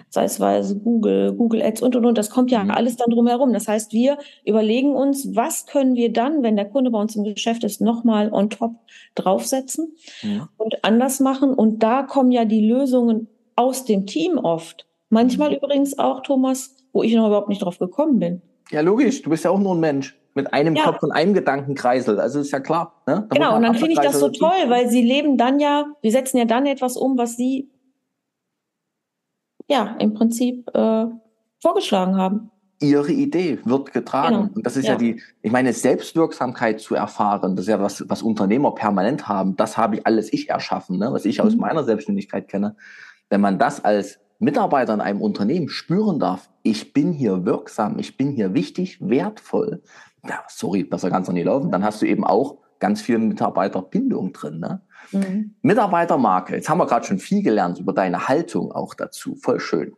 [0.09, 2.70] sei es weise Google, Google Ads und und und, das kommt ja mhm.
[2.70, 3.52] alles dann drumherum.
[3.52, 7.24] Das heißt, wir überlegen uns, was können wir dann, wenn der Kunde bei uns im
[7.24, 8.76] Geschäft ist, nochmal on top
[9.14, 10.48] draufsetzen ja.
[10.57, 11.52] und anders machen.
[11.52, 14.87] Und da kommen ja die Lösungen aus dem Team oft.
[15.11, 15.57] Manchmal mhm.
[15.57, 18.40] übrigens auch, Thomas, wo ich noch überhaupt nicht drauf gekommen bin.
[18.70, 20.85] Ja, logisch, du bist ja auch nur ein Mensch mit einem ja.
[20.85, 22.20] Kopf und einem Gedankenkreisel.
[22.20, 23.03] Also ist ja klar.
[23.07, 23.27] Ne?
[23.29, 26.11] Da genau, und dann finde ich das so toll, weil sie leben dann ja, sie
[26.11, 27.68] setzen ja dann etwas um, was sie
[29.66, 31.07] ja im Prinzip äh,
[31.61, 32.53] vorgeschlagen haben.
[32.81, 34.37] Ihre Idee wird getragen.
[34.37, 34.51] Genau.
[34.55, 34.92] Und das ist ja.
[34.92, 34.98] ja.
[34.98, 39.57] die, ich meine, Selbstwirksamkeit zu erfahren, das ist ja was, was Unternehmer permanent haben.
[39.57, 41.09] Das habe ich alles ich erschaffen, ne?
[41.11, 41.62] was ich aus mhm.
[41.62, 42.77] meiner Selbstständigkeit kenne.
[43.29, 48.16] Wenn man das als Mitarbeiter in einem Unternehmen spüren darf, ich bin hier wirksam, ich
[48.16, 49.83] bin hier wichtig, wertvoll,
[50.26, 54.33] ja, sorry, besser ganz noch nie laufen, dann hast du eben auch ganz viel Mitarbeiterbindung
[54.33, 54.61] drin.
[54.61, 54.83] Ne?
[55.12, 55.54] Mhm.
[55.62, 59.94] Mitarbeitermarke, jetzt haben wir gerade schon viel gelernt über deine Haltung auch dazu, voll schön.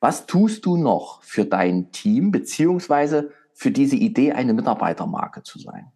[0.00, 5.90] Was tust du noch für dein Team, beziehungsweise für diese Idee, eine Mitarbeitermarke zu sein?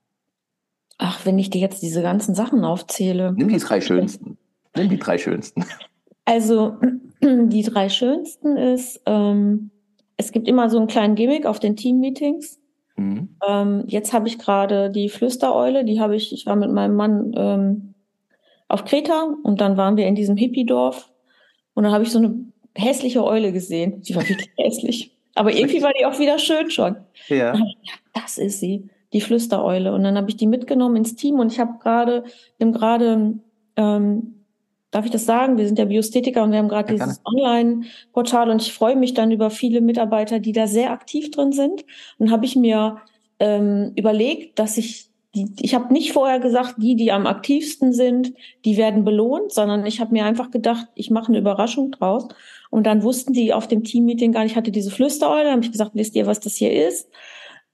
[0.98, 3.32] Ach, wenn ich dir jetzt diese ganzen Sachen aufzähle.
[3.37, 4.38] Nimm die drei schönsten.
[4.76, 5.64] Nimm die drei schönsten.
[6.24, 6.76] Also,
[7.22, 9.70] die drei schönsten ist, ähm,
[10.16, 12.61] es gibt immer so einen kleinen Gimmick auf den Team-Meetings.
[13.02, 13.36] Mhm.
[13.46, 17.32] Ähm, jetzt habe ich gerade die Flüstereule, die habe ich, ich war mit meinem Mann
[17.36, 17.94] ähm,
[18.68, 21.10] auf Kreta und dann waren wir in diesem Hippie-Dorf
[21.74, 22.34] und dann habe ich so eine
[22.74, 24.02] hässliche Eule gesehen.
[24.02, 25.16] Die war wirklich hässlich.
[25.34, 26.96] Aber irgendwie war die auch wieder schön schon.
[27.28, 27.54] Ja.
[28.12, 29.92] das ist sie, die Flüstereule.
[29.92, 32.24] Und dann habe ich die mitgenommen ins Team und ich habe gerade,
[32.58, 33.34] wir gerade
[33.76, 34.41] ähm,
[34.92, 35.59] darf ich das sagen?
[35.59, 39.14] Wir sind ja Biosthetiker und wir haben gerade ja, dieses Online-Portal und ich freue mich
[39.14, 41.85] dann über viele Mitarbeiter, die da sehr aktiv drin sind.
[42.18, 42.98] Und habe ich mir
[43.40, 48.35] ähm, überlegt, dass ich die, ich habe nicht vorher gesagt, die, die am aktivsten sind,
[48.64, 52.28] die werden belohnt, sondern ich habe mir einfach gedacht, ich mache eine Überraschung draus.
[52.70, 55.72] Und dann wussten die auf dem Teammeeting gar nicht, ich hatte diese Flüstereule, habe ich
[55.72, 57.09] gesagt, wisst ihr, was das hier ist?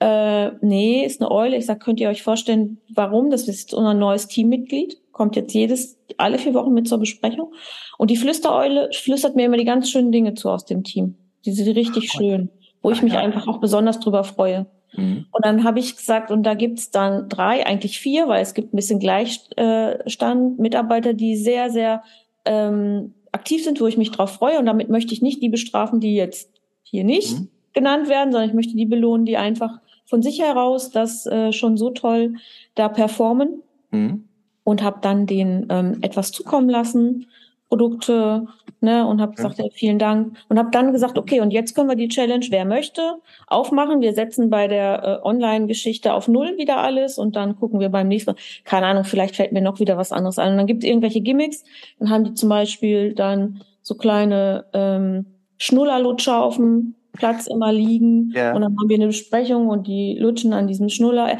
[0.00, 1.57] Äh, nee, ist eine Eule.
[1.57, 3.31] Ich sag, könnt ihr euch vorstellen, warum?
[3.31, 7.52] Das ist unser neues Teammitglied, kommt jetzt jedes, alle vier Wochen mit zur Besprechung.
[7.98, 11.16] Und die Flüstereule flüstert mir immer die ganz schönen Dinge zu aus dem Team.
[11.44, 12.50] Die sind richtig schön,
[12.83, 14.66] wo ich mich einfach auch besonders drüber freue.
[14.96, 15.26] Mhm.
[15.33, 18.72] Und dann habe ich gesagt, und da gibt's dann drei, eigentlich vier, weil es gibt
[18.72, 22.04] ein bisschen Gleichstand, Mitarbeiter, die sehr, sehr
[22.44, 24.61] ähm, aktiv sind, wo ich mich drauf freue.
[24.61, 26.52] Und damit möchte ich nicht die bestrafen, die jetzt
[26.85, 27.48] hier nicht mhm.
[27.72, 31.76] genannt werden, sondern ich möchte die belohnen, die einfach von sich heraus das äh, schon
[31.76, 32.37] so toll
[32.76, 33.62] da performen.
[33.90, 34.27] Mhm.
[34.68, 37.26] Und habe dann den ähm, etwas zukommen lassen
[37.68, 38.46] Produkte
[38.81, 40.37] ne, und habe gesagt, ja, vielen Dank.
[40.50, 44.02] Und habe dann gesagt, okay, und jetzt können wir die Challenge, wer möchte, aufmachen.
[44.02, 48.09] Wir setzen bei der äh, Online-Geschichte auf Null wieder alles und dann gucken wir beim
[48.09, 48.38] nächsten Mal.
[48.64, 50.52] Keine Ahnung, vielleicht fällt mir noch wieder was anderes ein.
[50.52, 51.64] Und dann gibt es irgendwelche Gimmicks.
[51.98, 55.26] Dann haben die zum Beispiel dann so kleine ähm,
[55.57, 58.33] Schnullerlutscher auf dem Platz immer liegen.
[58.35, 58.54] Ja.
[58.54, 61.38] Und dann haben wir eine Besprechung und die lutschen an diesem Schnuller.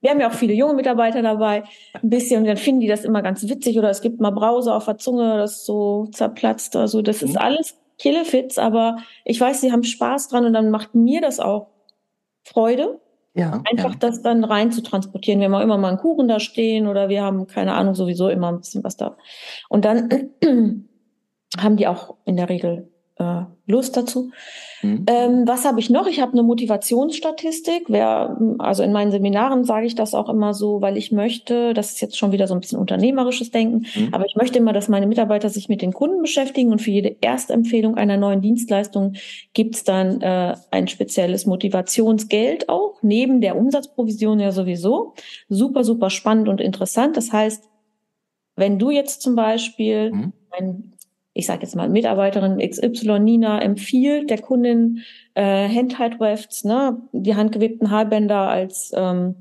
[0.00, 3.04] Wir haben ja auch viele junge Mitarbeiter dabei, ein bisschen, und dann finden die das
[3.04, 6.76] immer ganz witzig oder es gibt mal Brause auf der Zunge, das so zerplatzt.
[6.76, 7.38] Also das ist mhm.
[7.38, 11.68] alles Killefits, aber ich weiß, sie haben Spaß dran und dann macht mir das auch
[12.44, 13.00] Freude.
[13.34, 13.98] Ja, einfach ja.
[13.98, 15.40] das dann rein zu transportieren.
[15.40, 18.30] Wir haben auch immer mal einen Kuchen da stehen oder wir haben, keine Ahnung, sowieso
[18.30, 19.18] immer ein bisschen was da.
[19.68, 20.08] Und dann
[21.58, 24.30] haben die auch in der Regel äh, Lust dazu.
[24.82, 25.06] Mhm.
[25.08, 26.06] Ähm, was habe ich noch?
[26.06, 27.84] Ich habe eine Motivationsstatistik.
[27.88, 31.92] Wer, also in meinen Seminaren sage ich das auch immer so, weil ich möchte, das
[31.92, 34.08] ist jetzt schon wieder so ein bisschen unternehmerisches Denken, mhm.
[34.12, 37.16] aber ich möchte immer, dass meine Mitarbeiter sich mit den Kunden beschäftigen und für jede
[37.22, 39.14] Erstempfehlung einer neuen Dienstleistung
[39.54, 45.14] gibt's dann äh, ein spezielles Motivationsgeld auch, neben der Umsatzprovision ja sowieso.
[45.48, 47.16] Super, super spannend und interessant.
[47.16, 47.64] Das heißt,
[48.56, 50.32] wenn du jetzt zum Beispiel mhm.
[50.50, 50.95] ein
[51.36, 55.02] ich sage jetzt mal, Mitarbeiterin XY Nina empfiehlt der Kundin
[55.34, 59.36] äh, Handheld-Wefts, ne, die handgewebten Haarbänder als ähm,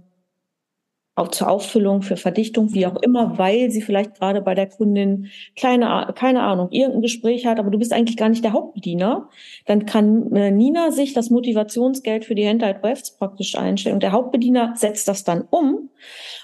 [1.16, 5.28] auch zur Auffüllung für Verdichtung, wie auch immer, weil sie vielleicht gerade bei der Kundin
[5.56, 9.30] kleine, keine Ahnung, irgendein Gespräch hat, aber du bist eigentlich gar nicht der Hauptbediener,
[9.66, 14.12] dann kann äh, Nina sich das Motivationsgeld für die Handheld Wefts praktisch einstellen und der
[14.12, 15.90] Hauptbediener setzt das dann um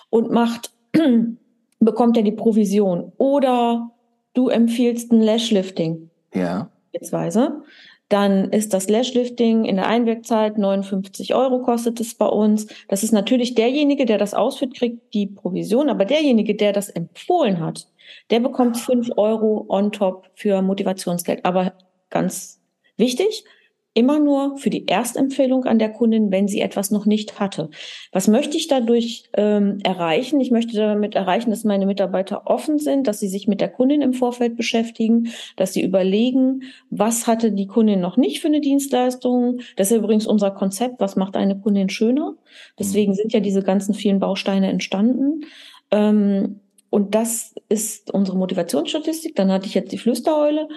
[0.09, 0.71] und macht,
[1.79, 3.90] bekommt er die Provision oder
[4.33, 6.09] du empfiehlst ein Lashlifting.
[6.33, 6.69] Ja.
[6.91, 7.63] Beispielsweise.
[8.09, 12.67] Dann ist das Lashlifting in der Einwirkzeit 59 Euro kostet es bei uns.
[12.89, 17.61] Das ist natürlich derjenige, der das ausführt, kriegt die Provision, aber derjenige, der das empfohlen
[17.61, 17.87] hat,
[18.29, 21.45] der bekommt 5 Euro on top für Motivationsgeld.
[21.45, 21.73] Aber
[22.09, 22.59] ganz
[22.97, 23.45] wichtig,
[23.93, 27.69] immer nur für die Erstempfehlung an der Kundin, wenn sie etwas noch nicht hatte.
[28.13, 30.39] Was möchte ich dadurch ähm, erreichen?
[30.39, 34.01] Ich möchte damit erreichen, dass meine Mitarbeiter offen sind, dass sie sich mit der Kundin
[34.01, 39.59] im Vorfeld beschäftigen, dass sie überlegen, was hatte die Kundin noch nicht für eine Dienstleistung.
[39.75, 42.35] Das ist übrigens unser Konzept, was macht eine Kundin schöner.
[42.79, 45.45] Deswegen sind ja diese ganzen vielen Bausteine entstanden.
[45.91, 49.35] Ähm, und das ist unsere Motivationsstatistik.
[49.35, 50.67] Dann hatte ich jetzt die Flüstereule.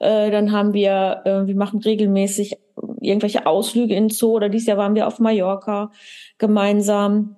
[0.00, 2.58] Äh, dann haben wir, äh, wir machen regelmäßig
[3.00, 5.92] irgendwelche Ausflüge in Zoo oder dieses Jahr waren wir auf Mallorca
[6.38, 7.36] gemeinsam.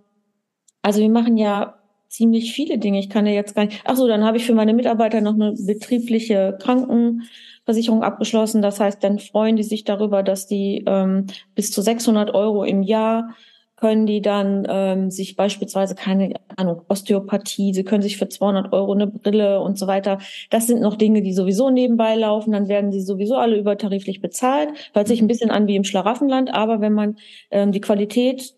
[0.80, 2.98] Also wir machen ja ziemlich viele Dinge.
[2.98, 3.80] Ich kann ja jetzt gar nicht.
[3.84, 8.62] Ach so, dann habe ich für meine Mitarbeiter noch eine betriebliche Krankenversicherung abgeschlossen.
[8.62, 12.82] Das heißt, dann freuen die sich darüber, dass die ähm, bis zu 600 Euro im
[12.82, 13.34] Jahr
[13.82, 18.92] können die dann ähm, sich beispielsweise keine Ahnung Osteopathie, sie können sich für 200 Euro
[18.92, 20.18] eine Brille und so weiter.
[20.50, 22.52] Das sind noch Dinge, die sowieso nebenbei laufen.
[22.52, 24.68] Dann werden sie sowieso alle übertariflich bezahlt.
[24.94, 27.16] Hört sich ein bisschen an wie im Schlaraffenland, aber wenn man
[27.50, 28.54] ähm, die Qualität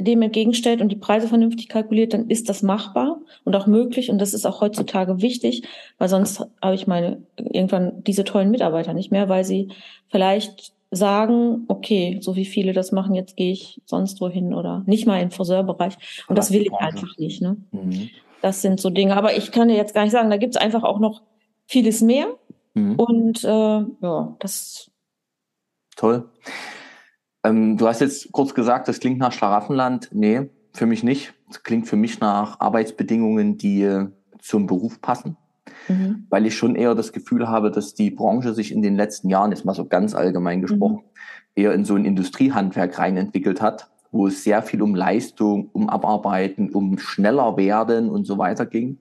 [0.00, 4.10] dem entgegenstellt und die Preise vernünftig kalkuliert, dann ist das machbar und auch möglich.
[4.10, 8.92] Und das ist auch heutzutage wichtig, weil sonst habe ich meine irgendwann diese tollen Mitarbeiter
[8.92, 9.68] nicht mehr, weil sie
[10.08, 15.06] vielleicht sagen, okay, so wie viele das machen, jetzt gehe ich sonst wohin oder nicht
[15.06, 15.96] mal im Friseurbereich.
[16.28, 17.40] Und das will ich einfach nicht.
[17.40, 17.56] Ne?
[17.72, 18.10] Mhm.
[18.42, 19.16] Das sind so Dinge.
[19.16, 21.22] Aber ich kann dir jetzt gar nicht sagen, da gibt es einfach auch noch
[21.66, 22.26] vieles mehr.
[22.74, 22.96] Mhm.
[22.96, 24.90] Und äh, ja, das.
[25.96, 26.28] Toll.
[27.42, 30.10] Ähm, du hast jetzt kurz gesagt, das klingt nach Schlaraffenland.
[30.12, 31.32] Nee, für mich nicht.
[31.48, 34.08] Das klingt für mich nach Arbeitsbedingungen, die äh,
[34.40, 35.38] zum Beruf passen
[35.88, 36.26] mhm.
[36.30, 39.50] weil ich schon eher das Gefühl habe, dass die Branche sich in den letzten Jahren,
[39.50, 40.62] jetzt mal so ganz allgemein mhm.
[40.62, 41.62] gesprochen, mhm.
[41.62, 45.88] eher in so ein Industriehandwerk rein entwickelt hat, wo es sehr viel um Leistung, um
[45.88, 48.98] Abarbeiten, um schneller werden und so weiter ging.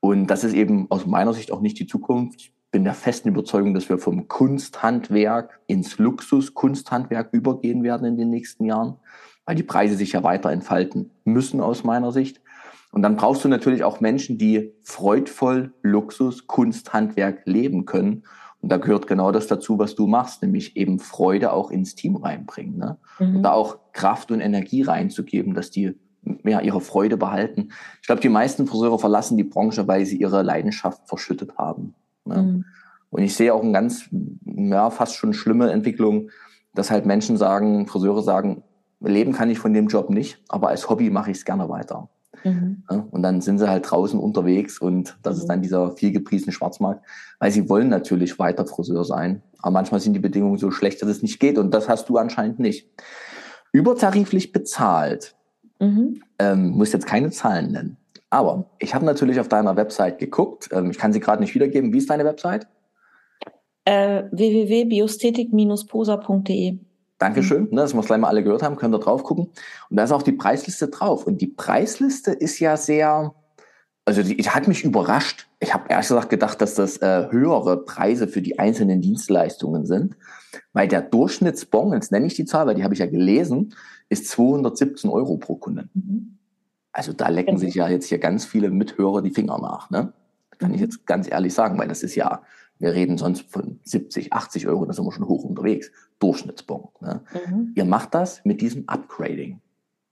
[0.00, 2.40] Und das ist eben aus meiner Sicht auch nicht die Zukunft.
[2.40, 8.30] Ich bin der festen Überzeugung, dass wir vom Kunsthandwerk ins Luxus-Kunsthandwerk übergehen werden in den
[8.30, 8.96] nächsten Jahren,
[9.44, 12.40] weil die Preise sich ja weiter entfalten müssen aus meiner Sicht.
[12.92, 18.24] Und dann brauchst du natürlich auch Menschen, die freudvoll Luxus, Kunst, Handwerk leben können
[18.62, 22.16] Und da gehört genau das dazu, was du machst, nämlich eben Freude auch ins Team
[22.16, 22.78] reinbringen.
[22.78, 22.98] Ne?
[23.18, 23.36] Mhm.
[23.36, 25.94] Und da auch Kraft und Energie reinzugeben, dass die
[26.44, 27.68] ja, ihre Freude behalten.
[28.00, 31.94] Ich glaube, die meisten Friseure verlassen die Branche, weil sie ihre Leidenschaft verschüttet haben.
[32.24, 32.42] Ne?
[32.42, 32.64] Mhm.
[33.10, 34.08] Und ich sehe auch eine ganz,
[34.44, 36.30] ja, fast schon schlimme Entwicklung,
[36.74, 38.62] dass halt Menschen sagen, Friseure sagen,
[39.00, 42.08] leben kann ich von dem Job nicht, aber als Hobby mache ich es gerne weiter.
[42.46, 42.82] Mhm.
[43.10, 45.40] Und dann sind sie halt draußen unterwegs und das mhm.
[45.40, 47.02] ist dann dieser viel gepriesene Schwarzmarkt,
[47.38, 49.42] weil sie wollen natürlich weiter Friseur sein.
[49.58, 52.18] Aber manchmal sind die Bedingungen so schlecht, dass es nicht geht und das hast du
[52.18, 52.88] anscheinend nicht.
[53.72, 55.34] Übertariflich bezahlt,
[55.80, 56.22] mhm.
[56.38, 57.96] ähm, muss jetzt keine Zahlen nennen.
[58.30, 60.68] Aber ich habe natürlich auf deiner Website geguckt.
[60.72, 61.92] Ähm, ich kann sie gerade nicht wiedergeben.
[61.92, 62.66] Wie ist deine Website?
[63.84, 66.78] Äh, www.biosthetik-posa.de
[67.18, 67.68] Dankeschön, mhm.
[67.70, 69.50] ne, dass wir es gleich mal alle gehört haben, können da drauf gucken.
[69.90, 71.26] Und da ist auch die Preisliste drauf.
[71.26, 73.34] Und die Preisliste ist ja sehr,
[74.04, 75.48] also die, die hat mich überrascht.
[75.60, 80.16] Ich habe ehrlich gesagt gedacht, dass das äh, höhere Preise für die einzelnen Dienstleistungen sind.
[80.72, 83.74] Weil der Durchschnittsbon, jetzt nenne ich die Zahl, weil die habe ich ja gelesen,
[84.08, 85.88] ist 217 Euro pro Kunde.
[85.94, 86.38] Mhm.
[86.92, 89.90] Also da lecken sich ja jetzt hier ganz viele Mithörer die Finger nach.
[89.90, 90.12] Ne?
[90.58, 92.42] Kann ich jetzt ganz ehrlich sagen, weil das ist ja
[92.78, 95.90] wir reden sonst von 70, 80 Euro, da sind wir schon hoch unterwegs.
[96.18, 96.88] Durchschnittsbon.
[97.00, 97.20] Ne?
[97.46, 97.72] Mhm.
[97.74, 99.60] Ihr macht das mit diesem Upgrading.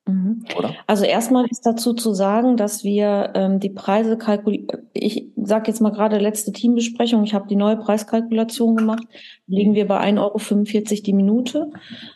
[0.07, 0.45] Mhm.
[0.57, 0.75] Oder?
[0.87, 4.89] Also erstmal ist dazu zu sagen, dass wir ähm, die Preise kalkulieren.
[4.93, 9.07] Ich sage jetzt mal gerade letzte Teambesprechung, ich habe die neue Preiskalkulation gemacht,
[9.47, 11.71] liegen wir bei 1,45 Euro die Minute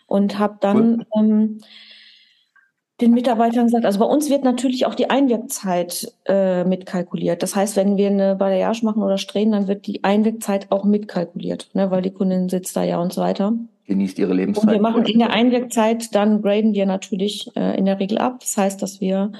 [0.06, 1.24] und habe dann cool.
[1.24, 1.58] ähm,
[3.00, 7.42] den Mitarbeitern gesagt, also bei uns wird natürlich auch die Einwirkzeit äh, mitkalkuliert.
[7.42, 11.70] Das heißt, wenn wir eine Balayage machen oder Strähnen, dann wird die Einwirkzeit auch mitkalkuliert,
[11.74, 13.52] ne, weil die Kundin sitzt da ja und so weiter.
[13.86, 14.64] Genießt ihre Lebenszeit.
[14.64, 18.40] Und wir machen in der Einwirkzeit, dann graden wir natürlich äh, in der Regel ab.
[18.40, 19.32] Das heißt, dass wir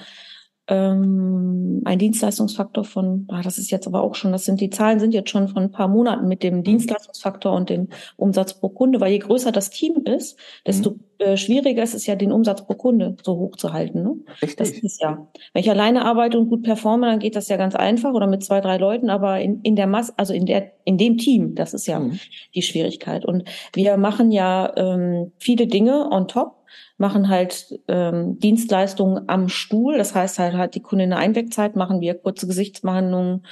[0.69, 5.01] ähm, ein Dienstleistungsfaktor von, ah, das ist jetzt aber auch schon, das sind die Zahlen
[5.01, 6.65] sind jetzt schon von ein paar Monaten mit dem mhm.
[6.65, 11.01] Dienstleistungsfaktor und dem Umsatz pro Kunde, weil je größer das Team ist, desto mhm.
[11.19, 14.03] äh, schwieriger ist es ja, den Umsatz pro Kunde so hoch zu halten.
[14.03, 14.17] Ne?
[14.43, 14.57] Richtig.
[14.57, 15.27] Das ist ja.
[15.55, 18.45] Wenn ich alleine arbeite und gut performe, dann geht das ja ganz einfach oder mit
[18.45, 21.73] zwei, drei Leuten, aber in, in der Masse, also in der, in dem Team, das
[21.73, 22.21] ist ja mhm.
[22.55, 23.25] die Schwierigkeit.
[23.25, 26.58] Und wir machen ja ähm, viele Dinge on top
[26.97, 29.99] machen halt ähm, Dienstleistungen am Stuhl.
[29.99, 33.43] Das heißt halt, hat die Kundin eine Einwegzeit, machen wir kurze Gesichtsbehandlungen.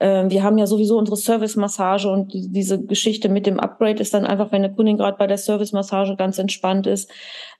[0.00, 4.14] Ähm, wir haben ja sowieso unsere Service-Massage und die, diese Geschichte mit dem Upgrade ist
[4.14, 7.10] dann einfach, wenn eine Kundin gerade bei der Service-Massage ganz entspannt ist,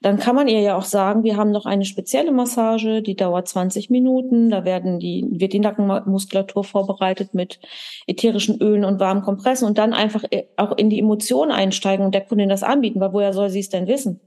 [0.01, 3.47] dann kann man ihr ja auch sagen, wir haben noch eine spezielle Massage, die dauert
[3.47, 4.49] 20 Minuten.
[4.49, 7.59] Da werden die, wird die Nackenmuskulatur vorbereitet mit
[8.07, 12.15] ätherischen Ölen und warmen Kompressen und dann einfach äh, auch in die Emotionen einsteigen und
[12.15, 14.19] der Kundin das anbieten, weil woher soll sie es denn wissen?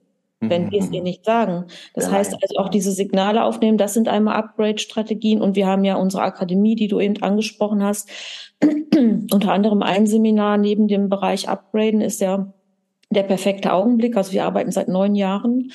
[0.50, 1.66] Wenn wir es ihr nicht sagen.
[1.94, 5.85] Das ja, heißt also auch diese Signale aufnehmen, das sind einmal Upgrade-Strategien und wir haben
[5.85, 8.11] ja unsere Akademie, die du eben angesprochen hast.
[8.62, 12.52] Unter anderem ein Seminar neben dem Bereich Upgraden ist ja
[13.11, 14.16] der perfekte Augenblick.
[14.16, 15.70] Also wir arbeiten seit neun Jahren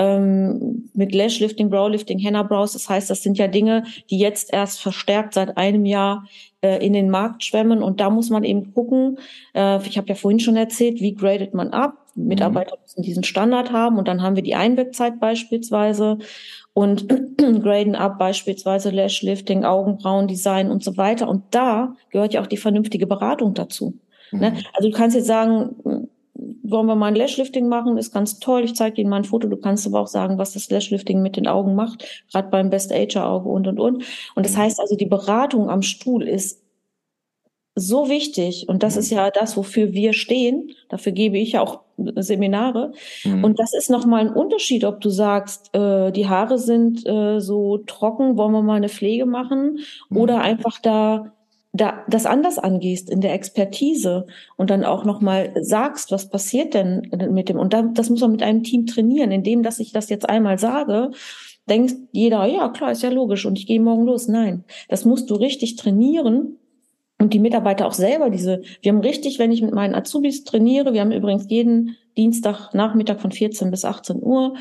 [0.00, 2.72] ähm, mit Lashlifting, Browlifting, Henna Brows.
[2.72, 6.24] Das heißt, das sind ja Dinge, die jetzt erst verstärkt seit einem Jahr
[6.62, 7.82] äh, in den Markt schwemmen.
[7.82, 9.18] Und da muss man eben gucken.
[9.54, 12.06] Äh, ich habe ja vorhin schon erzählt, wie gradet man ab?
[12.14, 12.82] Mitarbeiter mhm.
[12.82, 16.18] müssen diesen Standard haben und dann haben wir die Einwirkzeit beispielsweise
[16.72, 21.28] und graden ab beispielsweise Lashlifting, Augenbrauen, Design und so weiter.
[21.28, 23.98] Und da gehört ja auch die vernünftige Beratung dazu.
[24.32, 24.50] Ne?
[24.50, 24.56] Mhm.
[24.56, 24.62] Ne?
[24.74, 26.08] Also du kannst jetzt sagen,
[26.62, 28.64] wollen wir mal ein Lashlifting machen, ist ganz toll.
[28.64, 29.48] Ich zeige dir mal ein Foto.
[29.48, 32.92] Du kannst aber auch sagen, was das Lashlifting mit den Augen macht, gerade beim Best
[32.92, 34.04] Ager Auge und und und.
[34.34, 34.58] Und das mhm.
[34.58, 36.62] heißt also, die Beratung am Stuhl ist
[37.74, 40.72] so wichtig und das ist ja das, wofür wir stehen.
[40.88, 41.80] Dafür gebe ich ja auch
[42.16, 42.92] Seminare.
[43.24, 43.44] Mhm.
[43.44, 47.78] Und das ist nochmal ein Unterschied, ob du sagst, äh, die Haare sind äh, so
[47.78, 50.16] trocken, wollen wir mal eine Pflege machen mhm.
[50.16, 51.32] oder einfach da
[51.72, 57.08] da das anders angehst in der Expertise und dann auch nochmal sagst, was passiert denn
[57.30, 60.08] mit dem und dann, das muss man mit einem Team trainieren, indem dass ich das
[60.10, 61.12] jetzt einmal sage
[61.70, 64.28] denkt jeder, ja klar, ist ja logisch und ich gehe morgen los.
[64.28, 66.56] Nein, das musst du richtig trainieren
[67.20, 70.94] und die Mitarbeiter auch selber diese, wir haben richtig, wenn ich mit meinen Azubis trainiere,
[70.94, 74.54] wir haben übrigens jeden Dienstag Nachmittag von 14 bis 18 Uhr,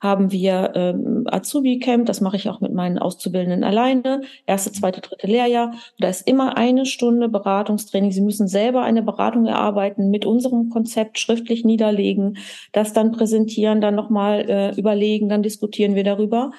[0.00, 5.26] haben wir ähm, Azubi-Camp, das mache ich auch mit meinen Auszubildenden alleine, erste, zweite, dritte
[5.26, 5.74] Lehrjahr.
[5.98, 8.12] Da ist immer eine Stunde Beratungstraining.
[8.12, 12.36] Sie müssen selber eine Beratung erarbeiten, mit unserem Konzept schriftlich niederlegen,
[12.72, 16.52] das dann präsentieren, dann nochmal äh, überlegen, dann diskutieren wir darüber.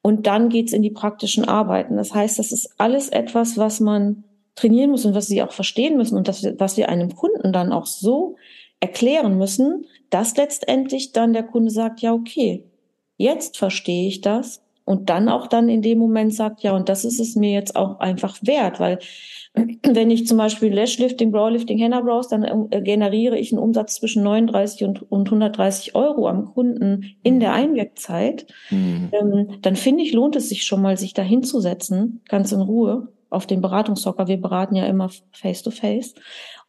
[0.00, 1.96] Und dann geht's in die praktischen Arbeiten.
[1.96, 4.22] Das heißt, das ist alles etwas, was man
[4.54, 7.72] trainieren muss und was sie auch verstehen müssen und das, was wir einem Kunden dann
[7.72, 8.36] auch so
[8.80, 12.64] erklären müssen, dass letztendlich dann der Kunde sagt, ja, okay,
[13.16, 17.04] jetzt verstehe ich das und dann auch dann in dem Moment sagt, ja, und das
[17.04, 18.98] ist es mir jetzt auch einfach wert, weil
[19.82, 24.22] wenn ich zum Beispiel Lashlifting, Browlifting, Henna Brows, dann äh, generiere ich einen Umsatz zwischen
[24.22, 29.10] 39 und, und 130 Euro am Kunden in der Einwirkzeit, mhm.
[29.12, 33.13] ähm, dann finde ich, lohnt es sich schon mal, sich da hinzusetzen, ganz in Ruhe
[33.34, 34.28] auf den Beratungshocker.
[34.28, 36.14] Wir beraten ja immer face to face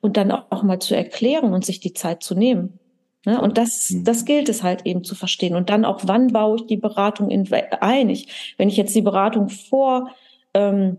[0.01, 2.79] und dann auch mal zu erklären und sich die Zeit zu nehmen.
[3.25, 3.41] Ne?
[3.41, 4.03] Und das, mhm.
[4.03, 5.55] das gilt es halt eben zu verstehen.
[5.55, 7.51] Und dann auch, wann baue ich die Beratung in,
[7.81, 8.09] ein?
[8.09, 10.09] Ich, wenn ich jetzt die Beratung vor
[10.53, 10.97] ähm,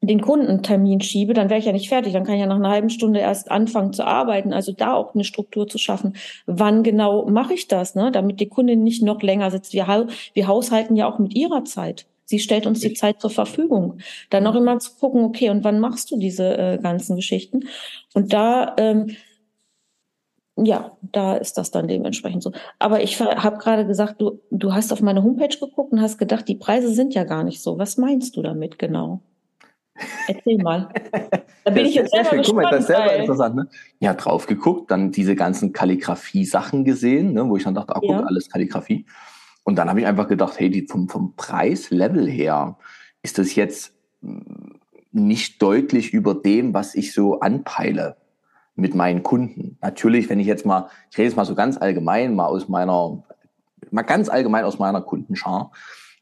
[0.00, 2.12] den Kundentermin schiebe, dann wäre ich ja nicht fertig.
[2.12, 4.52] Dann kann ich ja nach einer halben Stunde erst anfangen zu arbeiten.
[4.52, 6.14] Also da auch eine Struktur zu schaffen.
[6.46, 8.10] Wann genau mache ich das, ne?
[8.10, 9.72] damit die Kundin nicht noch länger sitzt.
[9.72, 12.06] Wir, wir haushalten ja auch mit ihrer Zeit.
[12.28, 14.00] Sie stellt uns die Zeit zur Verfügung.
[14.28, 17.60] Dann noch immer zu gucken, okay, und wann machst du diese äh, ganzen Geschichten?
[18.12, 19.16] Und da, ähm,
[20.56, 22.52] ja, da ist das dann dementsprechend so.
[22.78, 26.46] Aber ich habe gerade gesagt, du, du hast auf meine Homepage geguckt und hast gedacht,
[26.48, 27.78] die Preise sind ja gar nicht so.
[27.78, 29.22] Was meinst du damit genau?
[30.26, 30.90] Erzähl mal.
[31.64, 32.46] Da bin ich jetzt selber gespannt.
[32.46, 33.56] Guck mal, das ist selber interessant.
[33.56, 33.68] Ne?
[34.00, 38.20] Ja, drauf geguckt, dann diese ganzen Kalligrafie-Sachen gesehen, ne, wo ich dann dachte, guck, ja.
[38.20, 39.04] alles Kalligrafie.
[39.68, 42.78] Und dann habe ich einfach gedacht, hey, die, vom, vom Preislevel her
[43.20, 43.92] ist das jetzt
[45.12, 48.16] nicht deutlich über dem, was ich so anpeile
[48.76, 49.76] mit meinen Kunden.
[49.82, 53.22] Natürlich, wenn ich jetzt mal, ich rede jetzt mal so ganz allgemein, mal aus meiner,
[53.90, 55.70] mal ganz allgemein aus meiner Kundenschar,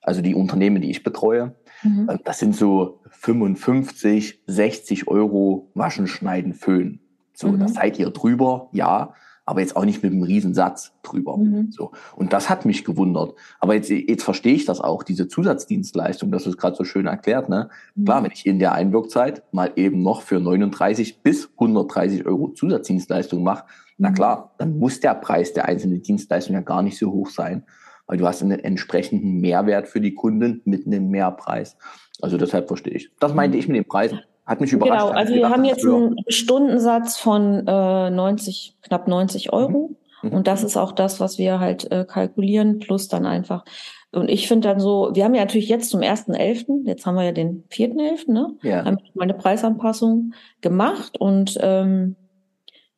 [0.02, 2.08] also die Unternehmen, die ich betreue, mhm.
[2.08, 6.98] Äh, das sind so 55, 60 Euro Waschen, Schneiden, Föhn.
[7.32, 7.60] So, mhm.
[7.60, 9.14] da seid ihr drüber, ja
[9.46, 11.38] aber jetzt auch nicht mit einem Riesensatz drüber.
[11.38, 11.70] Mhm.
[11.70, 11.92] So.
[12.16, 13.34] Und das hat mich gewundert.
[13.60, 17.48] Aber jetzt, jetzt verstehe ich das auch, diese Zusatzdienstleistung, das ist gerade so schön erklärt.
[17.48, 17.70] Ne?
[17.94, 18.04] Mhm.
[18.04, 23.44] Klar, wenn ich in der Einwirkzeit mal eben noch für 39 bis 130 Euro Zusatzdienstleistung
[23.44, 23.94] mache, mhm.
[23.98, 27.62] na klar, dann muss der Preis der einzelnen Dienstleistung ja gar nicht so hoch sein,
[28.08, 31.76] weil du hast einen entsprechenden Mehrwert für die Kunden mit einem Mehrpreis.
[32.20, 33.10] Also deshalb verstehe ich.
[33.20, 33.60] Das meinte mhm.
[33.60, 34.20] ich mit den Preisen.
[34.46, 35.06] Hat mich überrascht.
[35.06, 39.96] Genau, also wir haben jetzt einen Stundensatz von äh, 90, knapp 90 Euro.
[40.22, 40.32] Mhm.
[40.32, 43.64] Und das ist auch das, was wir halt äh, kalkulieren, plus dann einfach.
[44.12, 47.24] Und ich finde dann so, wir haben ja natürlich jetzt zum 1.11., jetzt haben wir
[47.24, 48.56] ja den 4.11., ne?
[48.62, 48.84] Ja.
[48.84, 52.16] Haben wir eine Preisanpassung gemacht und ähm,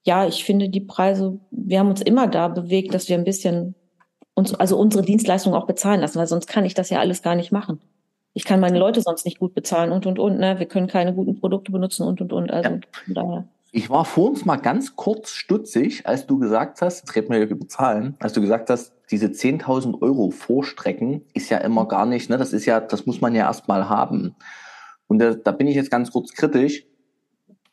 [0.05, 3.75] ja, ich finde die Preise, wir haben uns immer da bewegt, dass wir ein bisschen
[4.35, 7.35] uns, also unsere Dienstleistung auch bezahlen lassen, weil sonst kann ich das ja alles gar
[7.35, 7.81] nicht machen
[8.35, 10.39] ich kann meine Leute sonst nicht gut bezahlen und und und.
[10.39, 10.59] Ne?
[10.59, 12.51] Wir können keine guten Produkte benutzen und und und.
[12.51, 12.81] Also ja.
[13.09, 13.49] daher.
[13.71, 17.47] Ich war vor uns mal ganz kurz stutzig, als du gesagt hast, jetzt reden wir
[17.47, 22.31] über Zahlen, als du gesagt hast, diese 10.000 Euro Vorstrecken ist ja immer gar nicht,
[22.31, 24.35] ne, das ist ja, das muss man ja erstmal haben.
[25.07, 26.85] Und da, da bin ich jetzt ganz kurz kritisch.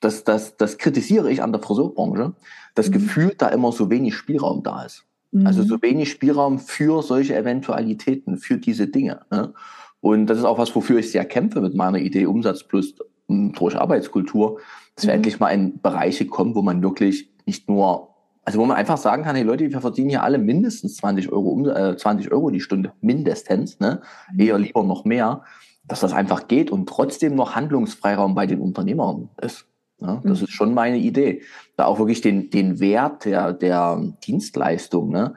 [0.01, 2.33] Das, das, das kritisiere ich an der Friseurbranche,
[2.75, 2.93] das mhm.
[2.93, 5.05] Gefühl, da immer so wenig Spielraum da ist.
[5.31, 5.47] Mhm.
[5.47, 9.21] Also so wenig Spielraum für solche Eventualitäten, für diese Dinge.
[9.31, 9.53] Ne?
[10.01, 12.95] Und das ist auch was, wofür ich sehr kämpfe mit meiner Idee Umsatz plus
[13.27, 14.59] hm, durch Arbeitskultur,
[14.95, 15.17] dass wir mhm.
[15.17, 18.09] endlich mal in Bereiche kommen, wo man wirklich nicht nur,
[18.43, 21.67] also wo man einfach sagen kann, hey Leute, wir verdienen hier alle mindestens 20 Euro,
[21.69, 24.01] äh, 20 Euro die Stunde, mindestens, ne?
[24.31, 24.39] Mhm.
[24.39, 25.43] eher lieber noch mehr,
[25.87, 29.67] dass das einfach geht und trotzdem noch Handlungsfreiraum bei den Unternehmern ist.
[29.99, 30.21] Ne?
[30.23, 30.45] Das mhm.
[30.45, 31.41] ist schon meine Idee.
[31.77, 35.35] Da auch wirklich den, den Wert der, der Dienstleistung ne,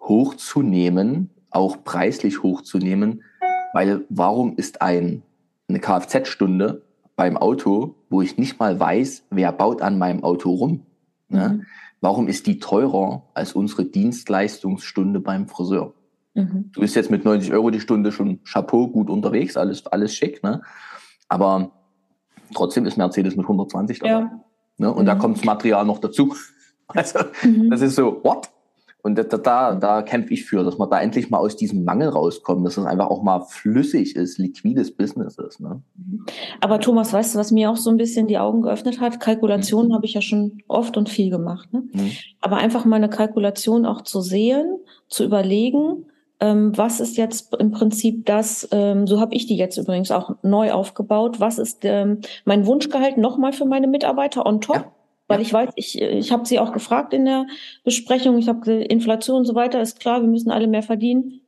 [0.00, 3.22] hochzunehmen, auch preislich hochzunehmen,
[3.74, 5.22] weil warum ist ein,
[5.68, 6.82] eine Kfz-Stunde
[7.16, 10.86] beim Auto, wo ich nicht mal weiß, wer baut an meinem Auto rum?
[11.28, 11.48] Ne?
[11.48, 11.66] Mhm.
[12.00, 15.92] Warum ist die teurer als unsere Dienstleistungsstunde beim Friseur?
[16.34, 16.70] Mhm.
[16.72, 20.42] Du bist jetzt mit 90 Euro die Stunde schon Chapeau gut unterwegs, alles, alles schick,
[20.44, 20.62] ne?
[21.28, 21.72] Aber
[22.54, 24.10] trotzdem ist Mercedes mit 120 dabei.
[24.10, 24.40] Ja.
[24.78, 24.92] Ne?
[24.92, 25.06] Und mhm.
[25.06, 26.34] da kommt das Material noch dazu.
[26.86, 27.70] Also, mhm.
[27.70, 28.50] das ist so, what?
[29.04, 32.08] Und da, da, da kämpfe ich für, dass man da endlich mal aus diesem Mangel
[32.08, 35.60] rauskommt, dass es einfach auch mal flüssig ist, liquides Business ist.
[35.60, 35.82] Ne?
[36.62, 39.20] Aber Thomas, weißt du, was mir auch so ein bisschen die Augen geöffnet hat?
[39.20, 39.94] Kalkulationen mhm.
[39.94, 41.70] habe ich ja schon oft und viel gemacht.
[41.74, 41.82] Ne?
[41.92, 42.12] Mhm.
[42.40, 44.78] Aber einfach mal eine Kalkulation auch zu sehen,
[45.08, 46.06] zu überlegen,
[46.40, 50.36] ähm, was ist jetzt im Prinzip das, ähm, so habe ich die jetzt übrigens auch
[50.42, 54.76] neu aufgebaut, was ist ähm, mein Wunschgehalt nochmal für meine Mitarbeiter on top?
[54.76, 54.92] Ja
[55.26, 57.46] weil ich weiß, ich, ich habe sie auch gefragt in der
[57.82, 61.40] Besprechung, ich habe Inflation und so weiter, ist klar, wir müssen alle mehr verdienen.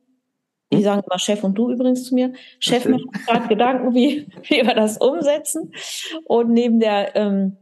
[0.71, 0.83] Die hm?
[0.83, 2.33] sagen immer Chef und du übrigens zu mir.
[2.59, 5.71] Chef macht gerade Gedanken, wie, wie wir das umsetzen.
[6.25, 7.57] Und neben der ähm,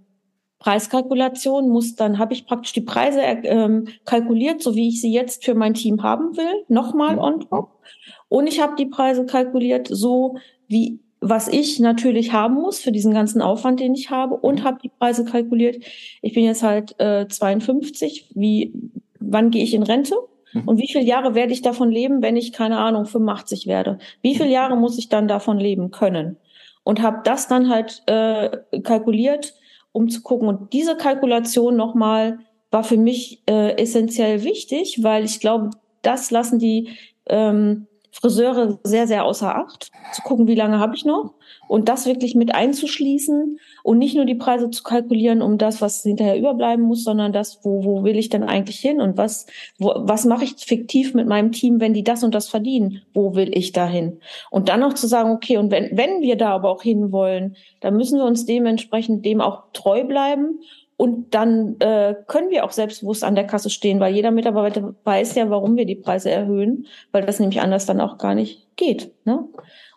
[0.60, 5.46] Preiskalkulation muss dann, habe ich praktisch die Preise ähm, kalkuliert, so wie ich sie jetzt
[5.46, 7.82] für mein Team haben will, nochmal on top.
[8.30, 10.38] Und ich habe die Preise kalkuliert, so
[10.68, 14.64] wie was ich natürlich haben muss für diesen ganzen Aufwand, den ich habe und mhm.
[14.64, 15.84] habe die Preise kalkuliert.
[16.22, 18.32] Ich bin jetzt halt äh, 52.
[18.36, 18.74] Wie,
[19.20, 20.16] wann gehe ich in Rente?
[20.54, 20.68] Mhm.
[20.68, 23.98] Und wie viele Jahre werde ich davon leben, wenn ich, keine Ahnung, 85 werde?
[24.22, 26.38] Wie viele Jahre muss ich dann davon leben können?
[26.84, 28.52] Und habe das dann halt äh,
[28.84, 29.56] kalkuliert,
[29.92, 30.48] um zu gucken.
[30.48, 32.38] Und diese Kalkulation nochmal
[32.70, 35.72] war für mich äh, essentiell wichtig, weil ich glaube,
[36.04, 36.90] das lassen die
[37.26, 37.88] ähm,
[38.22, 41.34] Friseure sehr, sehr außer Acht, zu gucken, wie lange habe ich noch
[41.68, 46.02] und das wirklich mit einzuschließen und nicht nur die Preise zu kalkulieren, um das, was
[46.02, 49.48] hinterher überbleiben muss, sondern das, wo, wo will ich denn eigentlich hin und was,
[49.78, 53.36] wo, was mache ich fiktiv mit meinem Team, wenn die das und das verdienen, wo
[53.36, 54.20] will ich dahin?
[54.50, 57.98] Und dann noch zu sagen, okay, und wenn, wenn wir da aber auch hinwollen, dann
[57.98, 60.60] müssen wir uns dementsprechend dem auch treu bleiben
[60.98, 65.36] und dann äh, können wir auch selbstbewusst an der Kasse stehen, weil jeder Mitarbeiter weiß
[65.36, 69.12] ja, warum wir die Preise erhöhen, weil das nämlich anders dann auch gar nicht geht.
[69.26, 69.46] Ne?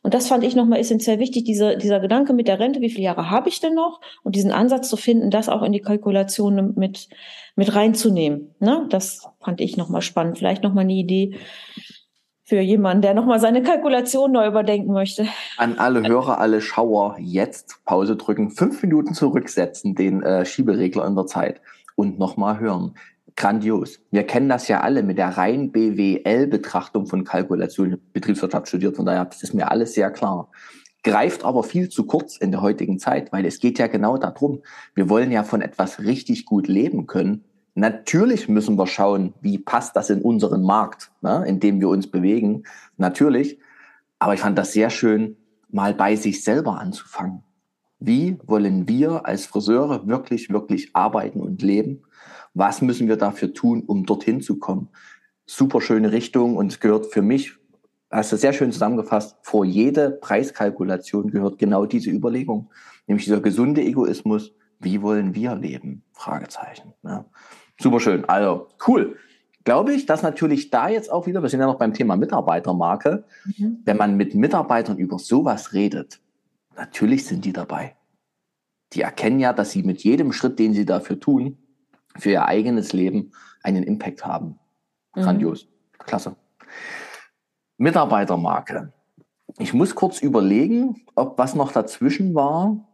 [0.02, 3.04] Und das fand ich nochmal essentiell wichtig, diese, dieser Gedanke mit der Rente, wie viele
[3.04, 4.00] Jahre habe ich denn noch?
[4.24, 7.08] Und diesen Ansatz zu finden, das auch in die Kalkulation mit,
[7.54, 8.54] mit reinzunehmen.
[8.58, 8.86] Ne?
[8.90, 10.38] Das fand ich nochmal spannend.
[10.38, 11.36] Vielleicht nochmal eine Idee,
[12.48, 15.26] für jemanden, der nochmal seine Kalkulation neu überdenken möchte.
[15.58, 21.14] An alle Hörer, alle Schauer, jetzt Pause drücken, fünf Minuten zurücksetzen, den äh, Schieberegler in
[21.14, 21.60] der Zeit
[21.94, 22.94] und nochmal hören.
[23.36, 24.00] Grandios.
[24.10, 28.00] Wir kennen das ja alle mit der rein BWL-Betrachtung von Kalkulation.
[28.14, 30.50] Betriebswirtschaft studiert, von daher das ist mir alles sehr klar.
[31.04, 34.62] Greift aber viel zu kurz in der heutigen Zeit, weil es geht ja genau darum,
[34.94, 37.44] wir wollen ja von etwas richtig gut leben können
[37.74, 42.10] Natürlich müssen wir schauen, wie passt das in unseren Markt, ne, in dem wir uns
[42.10, 42.64] bewegen.
[42.96, 43.58] Natürlich.
[44.18, 45.36] Aber ich fand das sehr schön,
[45.70, 47.42] mal bei sich selber anzufangen.
[48.00, 52.02] Wie wollen wir als Friseure wirklich, wirklich arbeiten und leben?
[52.54, 54.88] Was müssen wir dafür tun, um dorthin zu kommen?
[55.46, 57.54] Super schöne Richtung und es gehört für mich,
[58.10, 62.70] hast du sehr schön zusammengefasst, vor jede Preiskalkulation gehört genau diese Überlegung,
[63.06, 64.54] nämlich dieser gesunde Egoismus.
[64.80, 66.04] Wie wollen wir leben?
[66.12, 66.94] Fragezeichen.
[67.02, 67.24] Ne?
[67.80, 68.24] Super schön.
[68.28, 69.16] Also cool.
[69.64, 73.24] Glaube ich, dass natürlich da jetzt auch wieder, wir sind ja noch beim Thema Mitarbeitermarke,
[73.44, 73.82] mhm.
[73.84, 76.20] wenn man mit Mitarbeitern über sowas redet,
[76.76, 77.94] natürlich sind die dabei.
[78.94, 81.58] Die erkennen ja, dass sie mit jedem Schritt, den sie dafür tun,
[82.16, 84.58] für ihr eigenes Leben einen Impact haben.
[85.14, 85.22] Mhm.
[85.22, 85.68] Grandios.
[85.98, 86.36] Klasse.
[87.76, 88.92] Mitarbeitermarke.
[89.58, 92.88] Ich muss kurz überlegen, ob was noch dazwischen war,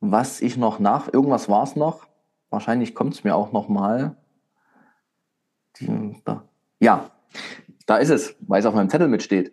[0.00, 2.09] was ich noch nach, irgendwas war es noch.
[2.50, 4.16] Wahrscheinlich kommt es mir auch noch mal.
[6.80, 7.10] Ja,
[7.86, 9.52] da ist es, weil es auf meinem Zettel mitsteht.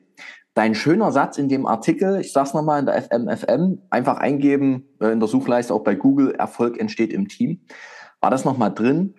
[0.54, 5.12] Dein schöner Satz in dem Artikel, ich sag's nochmal in der FMFM, einfach eingeben äh,
[5.12, 7.62] in der Suchleiste, auch bei Google, Erfolg entsteht im Team.
[8.20, 9.14] War das nochmal drin,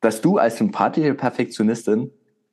[0.00, 2.10] dass du als sympathische Perfektionistin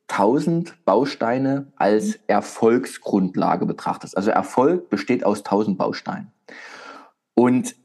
[0.07, 4.17] tausend Bausteine als Erfolgsgrundlage betrachtest.
[4.17, 6.32] Also Erfolg besteht aus tausend Bausteinen.
[7.34, 7.76] Und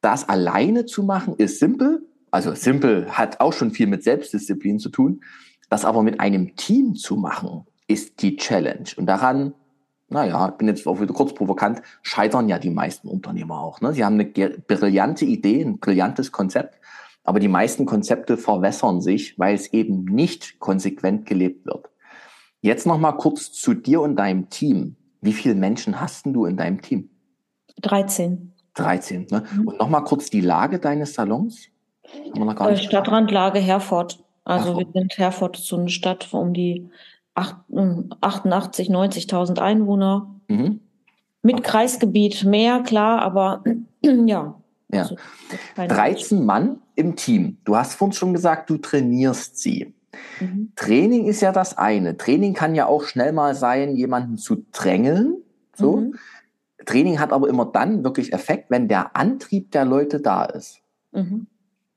[0.00, 4.88] das alleine zu machen ist simpel, also Simple hat auch schon viel mit Selbstdisziplin zu
[4.88, 5.20] tun.
[5.70, 8.88] Das aber mit einem Team zu machen, ist die Challenge.
[8.96, 9.54] Und daran,
[10.08, 13.80] naja, ich bin jetzt auch wieder kurz provokant, scheitern ja die meisten Unternehmer auch.
[13.80, 13.92] Ne?
[13.92, 16.80] Sie haben eine brillante Idee, ein brillantes Konzept,
[17.22, 21.88] aber die meisten Konzepte verwässern sich, weil es eben nicht konsequent gelebt wird.
[22.62, 24.96] Jetzt noch mal kurz zu dir und deinem Team.
[25.20, 27.10] Wie viele Menschen hast du in deinem Team?
[27.80, 28.54] 13.
[28.74, 29.28] 13.
[29.30, 29.44] Ne?
[29.54, 29.68] Mhm.
[29.68, 31.68] Und noch mal kurz die Lage deines Salons.
[32.34, 34.18] Äh, Stadtrandlage Herford.
[34.44, 34.86] Also Herford.
[34.94, 36.88] wir sind Herford so eine Stadt um die
[37.34, 40.30] 88, 90.000 Einwohner.
[40.48, 40.80] Mhm.
[41.42, 41.64] Mit okay.
[41.64, 43.64] Kreisgebiet mehr, klar, aber
[44.02, 44.54] ja.
[44.92, 45.00] ja.
[45.00, 45.16] Also,
[45.76, 47.58] 13 Mann im Team.
[47.64, 49.94] Du hast vorhin schon gesagt, du trainierst sie.
[50.40, 50.72] Mhm.
[50.76, 52.16] Training ist ja das eine.
[52.16, 55.38] Training kann ja auch schnell mal sein, jemanden zu drängeln.
[55.74, 55.96] So.
[55.96, 56.14] Mhm.
[56.86, 60.80] Training hat aber immer dann wirklich Effekt, wenn der Antrieb der Leute da ist.
[61.12, 61.46] Mhm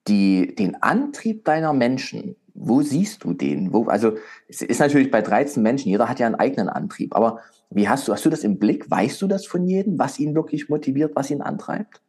[0.07, 3.71] die, den Antrieb deiner Menschen, wo siehst du den?
[3.73, 4.13] Wo, also
[4.47, 7.39] es ist natürlich bei 13 Menschen, jeder hat ja einen eigenen Antrieb, aber
[7.69, 8.89] wie hast du, hast du das im Blick?
[8.89, 12.01] Weißt du das von jedem, was ihn wirklich motiviert, was ihn antreibt?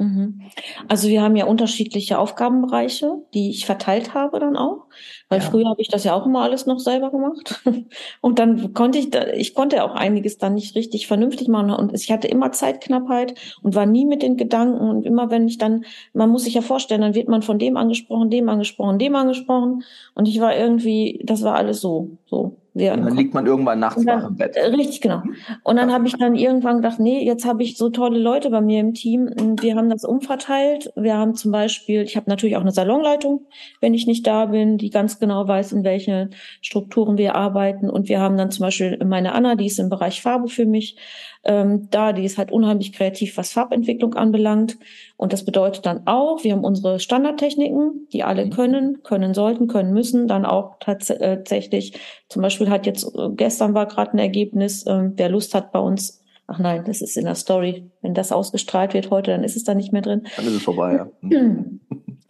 [0.00, 0.40] Mhm.
[0.88, 4.86] Also wir haben ja unterschiedliche Aufgabenbereiche, die ich verteilt habe dann auch,
[5.28, 5.44] weil ja.
[5.44, 7.62] früher habe ich das ja auch immer alles noch selber gemacht
[8.22, 12.10] und dann konnte ich, ich konnte auch einiges dann nicht richtig vernünftig machen und ich
[12.10, 15.84] hatte immer Zeitknappheit und war nie mit den Gedanken und immer wenn ich dann,
[16.14, 19.84] man muss sich ja vorstellen, dann wird man von dem angesprochen, dem angesprochen, dem angesprochen
[20.14, 23.80] und ich war irgendwie, das war alles so, so ja, und dann liegt man irgendwann
[23.80, 24.54] nachts dann, im Bett.
[24.54, 25.22] Äh, richtig, genau.
[25.64, 28.60] Und dann habe ich dann irgendwann gedacht, nee, jetzt habe ich so tolle Leute bei
[28.60, 29.28] mir im Team.
[29.60, 30.92] Wir haben das umverteilt.
[30.94, 33.46] Wir haben zum Beispiel, ich habe natürlich auch eine Salonleitung,
[33.80, 37.90] wenn ich nicht da bin, die ganz genau weiß, in welche Strukturen wir arbeiten.
[37.90, 40.96] Und wir haben dann zum Beispiel meine Anna, die ist im Bereich Farbe für mich.
[41.44, 42.12] Ähm, da.
[42.12, 44.78] Die ist halt unheimlich kreativ, was Farbentwicklung anbelangt.
[45.16, 48.50] Und das bedeutet dann auch, wir haben unsere Standardtechniken, die alle mhm.
[48.50, 53.74] können, können sollten, können müssen, dann auch äh, tatsächlich, zum Beispiel hat jetzt, äh, gestern
[53.74, 56.20] war gerade ein Ergebnis, äh, wer Lust hat bei uns
[56.52, 57.88] Ach nein, das ist in der Story.
[58.02, 60.26] Wenn das ausgestrahlt wird heute, dann ist es da nicht mehr drin.
[60.34, 61.08] Dann ist es vorbei, ja.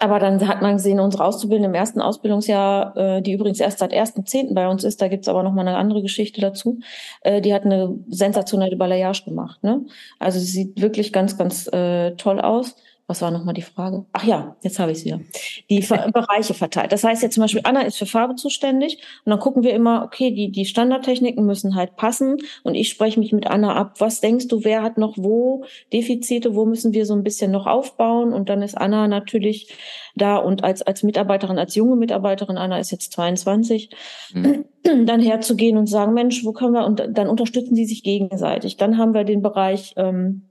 [0.03, 3.92] Aber dann hat man gesehen, unsere Auszubildende im ersten Ausbildungsjahr, äh, die übrigens erst seit
[3.92, 4.55] 1.10.
[4.55, 6.80] bei uns ist, da gibt's aber noch mal eine andere Geschichte dazu,
[7.20, 9.62] äh, die hat eine sensationelle Balayage gemacht.
[9.62, 9.84] Ne?
[10.18, 12.76] Also sie sieht wirklich ganz, ganz äh, toll aus
[13.11, 14.05] was war nochmal die Frage?
[14.13, 15.21] Ach ja, jetzt habe ich es wieder.
[15.69, 15.81] Die
[16.13, 16.93] Bereiche verteilt.
[16.93, 20.05] Das heißt jetzt zum Beispiel, Anna ist für Farbe zuständig und dann gucken wir immer,
[20.05, 23.97] okay, die, die Standardtechniken müssen halt passen und ich spreche mich mit Anna ab.
[23.99, 27.67] Was denkst du, wer hat noch wo Defizite, wo müssen wir so ein bisschen noch
[27.67, 28.33] aufbauen?
[28.33, 29.75] Und dann ist Anna natürlich
[30.15, 33.91] da und als, als Mitarbeiterin, als junge Mitarbeiterin, Anna ist jetzt 22,
[34.35, 34.67] mhm.
[35.07, 38.77] dann herzugehen und sagen, Mensch, wo können wir, und dann unterstützen sie sich gegenseitig.
[38.77, 40.49] Dann haben wir den Bereich, ähm,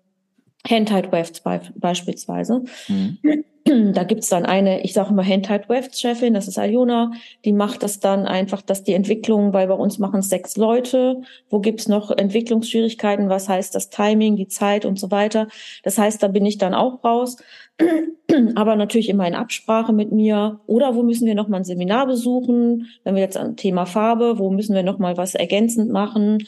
[0.67, 1.41] Handheld Wefts
[1.75, 2.63] beispielsweise.
[2.87, 3.17] Mhm.
[3.93, 7.11] Da gibt's dann eine, ich sage immer Handheld Wefts Chefin, das ist Aljona,
[7.45, 11.21] die macht das dann einfach, dass die Entwicklung, weil bei uns machen es sechs Leute,
[11.49, 15.47] wo gibt's noch Entwicklungsschwierigkeiten, was heißt das Timing, die Zeit und so weiter.
[15.83, 17.37] Das heißt, da bin ich dann auch raus.
[18.55, 20.59] Aber natürlich immer in Absprache mit mir.
[20.65, 24.49] Oder wo müssen wir nochmal ein Seminar besuchen, wenn wir jetzt an Thema Farbe, wo
[24.49, 26.39] müssen wir nochmal was ergänzend machen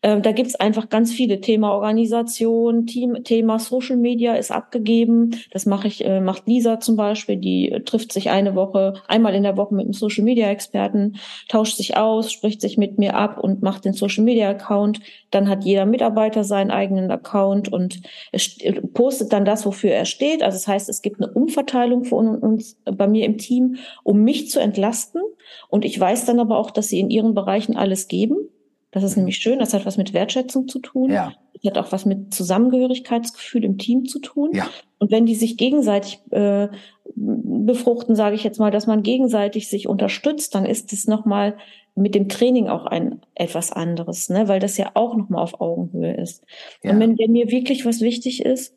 [0.00, 5.34] ähm, da gibt's einfach ganz viele Thema Organisation, Team, Thema Social Media ist abgegeben.
[5.50, 7.36] Das mache ich, äh, macht Lisa zum Beispiel.
[7.36, 11.16] Die äh, trifft sich eine Woche, einmal in der Woche mit einem Social Media Experten,
[11.48, 15.00] tauscht sich aus, spricht sich mit mir ab und macht den Social Media Account.
[15.32, 20.44] Dann hat jeder Mitarbeiter seinen eigenen Account und äh, postet dann das, wofür er steht.
[20.44, 24.22] Also das heißt, es gibt eine Umverteilung von uns äh, bei mir im Team, um
[24.22, 25.22] mich zu entlasten.
[25.68, 28.48] Und ich weiß dann aber auch, dass sie in ihren Bereichen alles geben.
[28.90, 31.10] Das ist nämlich schön, das hat was mit Wertschätzung zu tun.
[31.10, 31.34] Ja.
[31.52, 34.50] Das hat auch was mit Zusammengehörigkeitsgefühl im Team zu tun.
[34.54, 34.68] Ja.
[34.98, 36.68] Und wenn die sich gegenseitig äh,
[37.14, 41.56] befruchten, sage ich jetzt mal, dass man gegenseitig sich unterstützt, dann ist es nochmal
[41.94, 44.48] mit dem Training auch ein etwas anderes, ne?
[44.48, 46.44] weil das ja auch nochmal auf Augenhöhe ist.
[46.82, 46.92] Ja.
[46.92, 48.74] Und wenn, wenn mir wirklich was wichtig ist,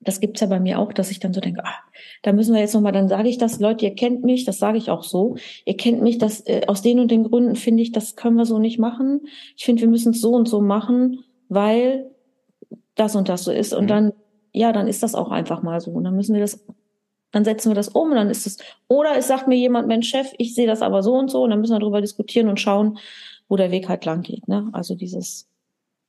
[0.00, 1.74] das gibt's ja bei mir auch, dass ich dann so denke, ah,
[2.22, 4.78] da müssen wir jetzt nochmal, dann sage ich das, Leute, ihr kennt mich, das sage
[4.78, 7.92] ich auch so, ihr kennt mich, das äh, aus den und den Gründen finde ich,
[7.92, 9.22] das können wir so nicht machen.
[9.56, 12.10] Ich finde, wir müssen es so und so machen, weil
[12.94, 13.72] das und das so ist.
[13.72, 13.88] Und mhm.
[13.88, 14.12] dann,
[14.52, 15.90] ja, dann ist das auch einfach mal so.
[15.90, 16.64] Und dann müssen wir das,
[17.32, 20.08] dann setzen wir das um und dann ist es, oder es sagt mir jemand, Mensch,
[20.08, 22.60] Chef, ich sehe das aber so und so, und dann müssen wir darüber diskutieren und
[22.60, 22.98] schauen,
[23.48, 24.46] wo der Weg halt lang geht.
[24.46, 24.68] Ne?
[24.72, 25.47] Also dieses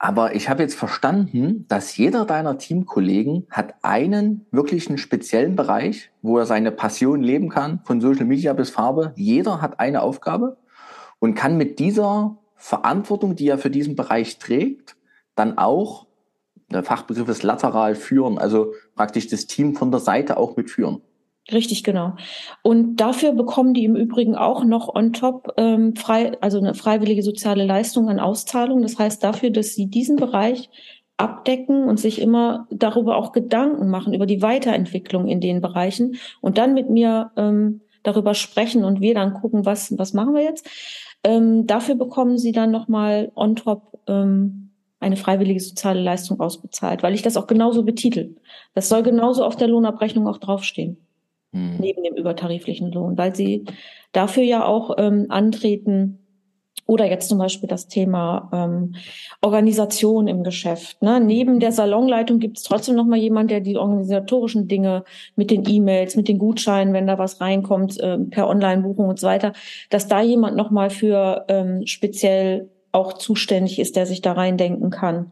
[0.01, 6.37] aber ich habe jetzt verstanden, dass jeder deiner Teamkollegen hat einen wirklichen speziellen Bereich, wo
[6.37, 9.11] er seine Passion leben kann, von Social Media bis Farbe.
[9.17, 10.57] Jeder hat eine Aufgabe
[11.19, 14.95] und kann mit dieser Verantwortung, die er für diesen Bereich trägt,
[15.35, 16.07] dann auch,
[16.71, 21.01] der Fachbegriff ist lateral führen, also praktisch das Team von der Seite auch mitführen.
[21.51, 22.13] Richtig, genau.
[22.61, 27.23] Und dafür bekommen die im Übrigen auch noch on top ähm, frei, also eine freiwillige
[27.23, 28.81] soziale Leistung an Auszahlung.
[28.83, 30.69] Das heißt dafür, dass sie diesen Bereich
[31.17, 36.57] abdecken und sich immer darüber auch Gedanken machen, über die Weiterentwicklung in den Bereichen und
[36.57, 40.69] dann mit mir ähm, darüber sprechen und wir dann gucken, was, was machen wir jetzt.
[41.23, 44.71] Ähm, dafür bekommen sie dann nochmal on top ähm,
[45.01, 48.35] eine freiwillige soziale Leistung ausbezahlt, weil ich das auch genauso betitel.
[48.73, 50.97] Das soll genauso auf der Lohnabrechnung auch draufstehen
[51.53, 51.77] hm.
[51.79, 53.65] neben dem übertariflichen Lohn, weil sie
[54.11, 56.19] dafür ja auch ähm, antreten,
[56.89, 58.95] oder jetzt zum Beispiel das Thema ähm,
[59.41, 61.01] Organisation im Geschäft.
[61.03, 61.19] Ne?
[61.19, 65.03] Neben der Salonleitung gibt es trotzdem noch mal jemand, der die organisatorischen Dinge
[65.35, 69.27] mit den E-Mails, mit den Gutscheinen, wenn da was reinkommt, äh, per Online-Buchung und so
[69.27, 69.53] weiter,
[69.91, 74.89] dass da jemand noch mal für ähm, speziell auch zuständig ist, der sich da reindenken
[74.89, 75.31] kann.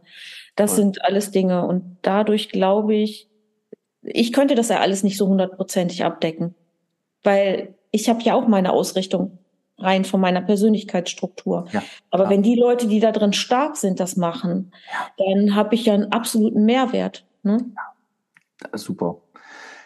[0.54, 3.27] Das sind alles Dinge und dadurch glaube ich,
[4.02, 6.54] ich könnte das ja alles nicht so hundertprozentig abdecken,
[7.22, 9.38] weil ich habe ja auch meine Ausrichtung
[9.78, 11.66] rein von meiner Persönlichkeitsstruktur.
[11.72, 15.24] Ja, Aber wenn die Leute, die da drin stark sind, das machen, ja.
[15.24, 17.24] dann habe ich ja einen absoluten Mehrwert.
[17.42, 17.64] Ne?
[18.74, 19.18] Super.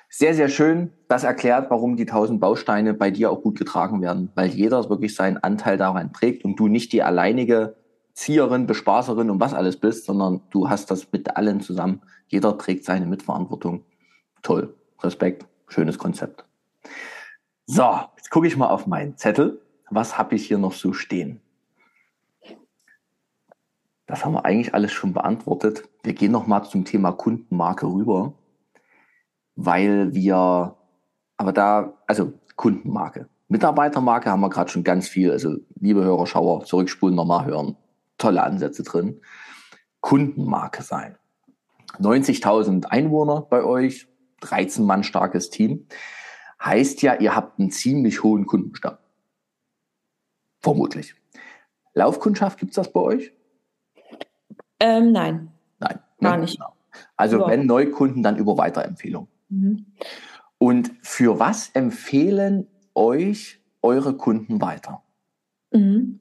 [0.08, 0.92] Sehr, sehr schön.
[1.08, 5.14] Das erklärt, warum die tausend Bausteine bei dir auch gut getragen werden, weil jeder wirklich
[5.14, 7.76] seinen Anteil daran trägt und du nicht die alleinige
[8.14, 12.02] Zieherin, Bespaßerin und was alles bist, sondern du hast das mit allen zusammen.
[12.28, 13.84] Jeder trägt seine Mitverantwortung
[14.42, 16.44] toll, Respekt, schönes Konzept.
[17.66, 19.62] So, jetzt gucke ich mal auf meinen Zettel.
[19.90, 21.40] Was habe ich hier noch so stehen?
[24.06, 25.88] Das haben wir eigentlich alles schon beantwortet.
[26.02, 28.34] Wir gehen noch mal zum Thema Kundenmarke rüber,
[29.54, 30.76] weil wir,
[31.36, 33.28] aber da, also Kundenmarke.
[33.48, 35.30] Mitarbeitermarke haben wir gerade schon ganz viel.
[35.30, 37.76] Also liebe Hörer, Schauer, zurückspulen, nochmal hören.
[38.18, 39.20] Tolle Ansätze drin.
[40.00, 41.16] Kundenmarke sein.
[41.98, 44.08] 90.000 Einwohner bei euch,
[44.42, 45.86] 13 Mann starkes Team.
[46.62, 48.98] Heißt ja, ihr habt einen ziemlich hohen Kundenstamm.
[50.60, 51.14] Vermutlich.
[51.94, 53.32] Laufkundschaft, gibt es das bei euch?
[54.78, 55.52] Ähm, nein.
[55.80, 56.00] Nein.
[56.20, 56.58] Gar nicht.
[56.58, 56.74] Genau.
[57.16, 57.52] Also Überhaupt.
[57.52, 59.28] wenn Neukunden, dann über Weiterempfehlung.
[59.48, 59.86] Mhm.
[60.58, 65.02] Und für was empfehlen euch eure Kunden weiter?
[65.72, 66.20] Mhm.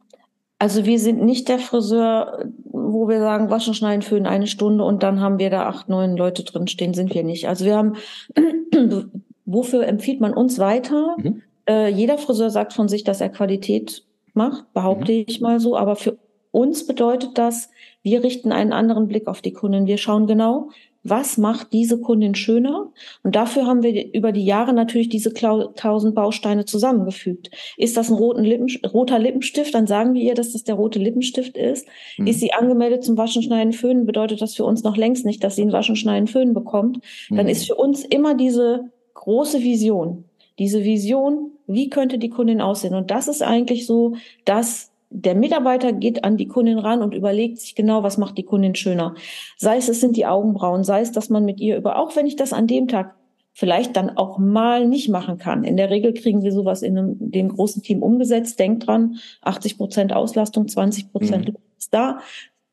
[0.62, 5.02] Also wir sind nicht der Friseur, wo wir sagen, waschen, schneiden, föhnen eine Stunde und
[5.02, 7.48] dann haben wir da acht, neun Leute drin stehen, sind wir nicht.
[7.48, 7.96] Also wir haben,
[9.46, 11.16] wofür empfiehlt man uns weiter?
[11.18, 11.42] Mhm.
[11.68, 14.04] Äh, jeder Friseur sagt von sich, dass er Qualität
[14.36, 15.24] macht, behaupte mhm.
[15.26, 15.76] ich mal so.
[15.76, 16.20] Aber für
[16.52, 17.72] uns bedeutet das,
[18.04, 19.88] wir richten einen anderen Blick auf die Kunden.
[19.88, 20.70] Wir schauen genau,
[21.04, 22.92] was macht diese Kundin schöner?
[23.24, 27.50] Und dafür haben wir über die Jahre natürlich diese tausend Bausteine zusammengefügt.
[27.78, 31.58] Ist das ein Lippen, roter Lippenstift, dann sagen wir ihr, dass das der rote Lippenstift
[31.58, 31.88] ist.
[32.18, 32.28] Mhm.
[32.28, 35.56] Ist sie angemeldet zum Waschen, Schneiden, Föhnen, bedeutet das für uns noch längst nicht, dass
[35.56, 37.00] sie ein Waschen, Schneiden, Föhnen bekommt.
[37.30, 37.38] Mhm.
[37.38, 40.26] Dann ist für uns immer diese große Vision.
[40.60, 42.94] Diese Vision, wie könnte die Kundin aussehen?
[42.94, 47.60] Und das ist eigentlich so, dass der Mitarbeiter geht an die Kundin ran und überlegt
[47.60, 49.16] sich genau, was macht die Kundin schöner.
[49.58, 52.26] Sei es, es sind die Augenbrauen, sei es, dass man mit ihr über, auch wenn
[52.26, 53.16] ich das an dem Tag
[53.54, 55.66] vielleicht dann auch mal nicht machen kann.
[55.66, 58.58] In der Regel kriegen wir sowas in einem, dem großen Team umgesetzt.
[58.58, 61.56] Denkt dran, 80 Prozent Auslastung, 20 Prozent mhm.
[61.78, 62.20] ist da.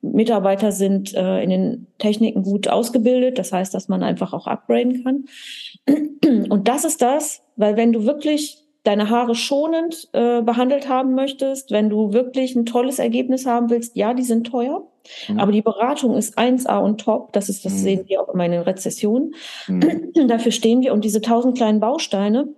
[0.01, 3.39] Mitarbeiter sind äh, in den Techniken gut ausgebildet.
[3.39, 5.25] Das heißt, dass man einfach auch upgraden kann.
[6.49, 11.71] Und das ist das, weil wenn du wirklich deine Haare schonend äh, behandelt haben möchtest,
[11.71, 14.87] wenn du wirklich ein tolles Ergebnis haben willst, ja, die sind teuer.
[15.29, 15.41] Mhm.
[15.41, 17.33] Aber die Beratung ist 1A und top.
[17.33, 17.79] Das ist, das mhm.
[17.79, 19.35] sehen wir auch immer in den Rezessionen.
[19.67, 20.13] Mhm.
[20.29, 20.93] Dafür stehen wir.
[20.93, 22.49] Und diese tausend kleinen Bausteine,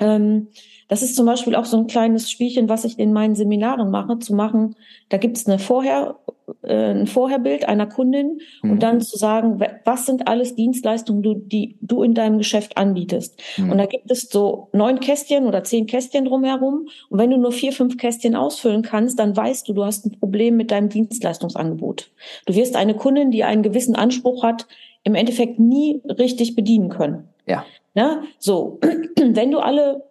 [0.00, 0.48] ähm,
[0.88, 4.18] das ist zum Beispiel auch so ein kleines Spielchen, was ich in meinen Seminaren mache,
[4.18, 4.74] zu machen.
[5.10, 6.16] Da gibt es eine Vorher,
[6.62, 8.72] äh, ein Vorherbild einer Kundin mhm.
[8.72, 13.40] und dann zu sagen, was sind alles Dienstleistungen, du, die du in deinem Geschäft anbietest.
[13.58, 13.72] Mhm.
[13.72, 16.88] Und da gibt es so neun Kästchen oder zehn Kästchen drumherum.
[17.10, 20.18] Und wenn du nur vier, fünf Kästchen ausfüllen kannst, dann weißt du, du hast ein
[20.18, 22.10] Problem mit deinem Dienstleistungsangebot.
[22.46, 24.66] Du wirst eine Kundin, die einen gewissen Anspruch hat,
[25.04, 27.28] im Endeffekt nie richtig bedienen können.
[27.46, 27.64] Ja.
[27.94, 28.78] Na, so,
[29.16, 30.08] wenn du alle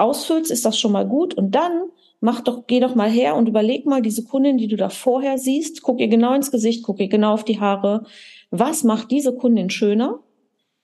[0.00, 1.34] ausfüllst, ist das schon mal gut.
[1.34, 1.90] Und dann
[2.20, 5.38] mach doch, geh doch mal her und überleg mal diese Kundin, die du da vorher
[5.38, 8.04] siehst, guck ihr genau ins Gesicht, guck ihr genau auf die Haare.
[8.50, 10.20] Was macht diese Kundin schöner?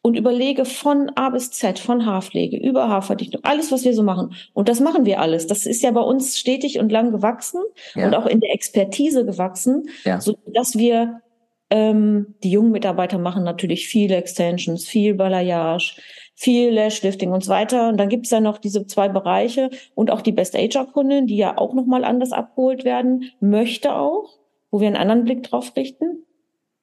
[0.03, 4.35] Und überlege von A bis Z, von Haarpflege über Haarverdichtung, alles, was wir so machen.
[4.53, 5.49] Und das machen wir alles.
[5.49, 7.61] Das ist ja bei uns stetig und lang gewachsen
[7.97, 8.07] ja.
[8.07, 10.21] und auch in der Expertise gewachsen, ja.
[10.21, 11.23] so dass wir
[11.71, 16.01] ähm, die jungen Mitarbeiter machen natürlich viele Extensions, viel Balayage,
[16.37, 17.89] viel Lashlifting und so weiter.
[17.89, 21.27] Und dann gibt es ja noch diese zwei Bereiche und auch die Best Ager Kundin,
[21.27, 24.39] die ja auch nochmal anders abgeholt werden, möchte auch,
[24.71, 26.25] wo wir einen anderen Blick drauf richten.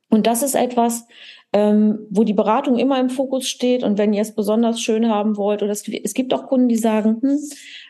[0.09, 1.07] Und das ist etwas,
[1.53, 3.83] ähm, wo die Beratung immer im Fokus steht.
[3.83, 6.75] Und wenn ihr es besonders schön haben wollt, oder es, es gibt auch Kunden, die
[6.75, 7.39] sagen, hm,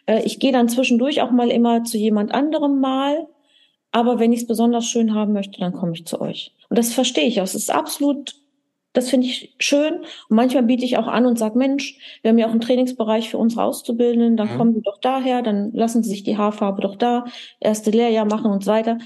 [0.06, 3.28] äh, ich gehe dann zwischendurch auch mal immer zu jemand anderem mal.
[3.92, 6.54] Aber wenn ich es besonders schön haben möchte, dann komme ich zu euch.
[6.70, 7.46] Und das verstehe ich auch.
[7.46, 8.36] Es ist absolut
[8.94, 9.96] das finde ich schön.
[10.30, 13.30] Und manchmal biete ich auch an und sage, Mensch, wir haben ja auch einen Trainingsbereich
[13.30, 14.58] für unsere Auszubildenden, dann mhm.
[14.58, 17.26] kommen sie doch daher, dann lassen sie sich die Haarfarbe doch da,
[17.60, 19.00] erste Lehrjahr machen und so weiter.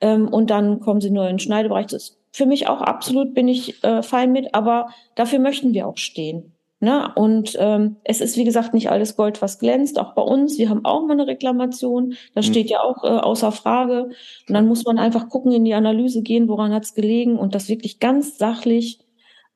[0.00, 1.86] Ähm, und dann kommen sie nur in den Schneidebereich.
[1.86, 5.86] Das ist für mich auch absolut, bin ich äh, fein mit, aber dafür möchten wir
[5.86, 6.54] auch stehen.
[6.80, 7.10] Ne?
[7.14, 10.58] Und ähm, es ist, wie gesagt, nicht alles Gold, was glänzt, auch bei uns.
[10.58, 12.50] Wir haben auch mal eine Reklamation, das mhm.
[12.50, 14.10] steht ja auch äh, außer Frage.
[14.48, 17.54] Und dann muss man einfach gucken, in die Analyse gehen, woran hat es gelegen und
[17.54, 18.98] das wirklich ganz sachlich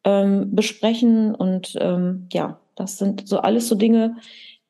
[0.04, 1.34] ähm, besprechen.
[1.34, 4.16] Und ähm, ja, das sind so alles so Dinge,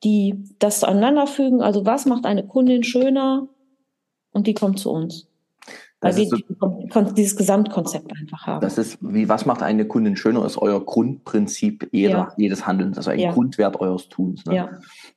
[0.03, 1.61] die das aneinanderfügen.
[1.61, 3.47] Also was macht eine Kundin schöner?
[4.31, 5.27] Und die kommt zu uns.
[6.01, 6.37] Weil wir so,
[7.11, 8.61] dieses Gesamtkonzept einfach haben.
[8.61, 12.33] Das ist, wie was macht eine Kundin schöner, ist euer Grundprinzip jeder, ja.
[12.37, 13.33] jedes Handelns, also ein ja.
[13.33, 14.45] Grundwert eures Tuns.
[14.45, 14.55] Ne?
[14.55, 14.69] Ja.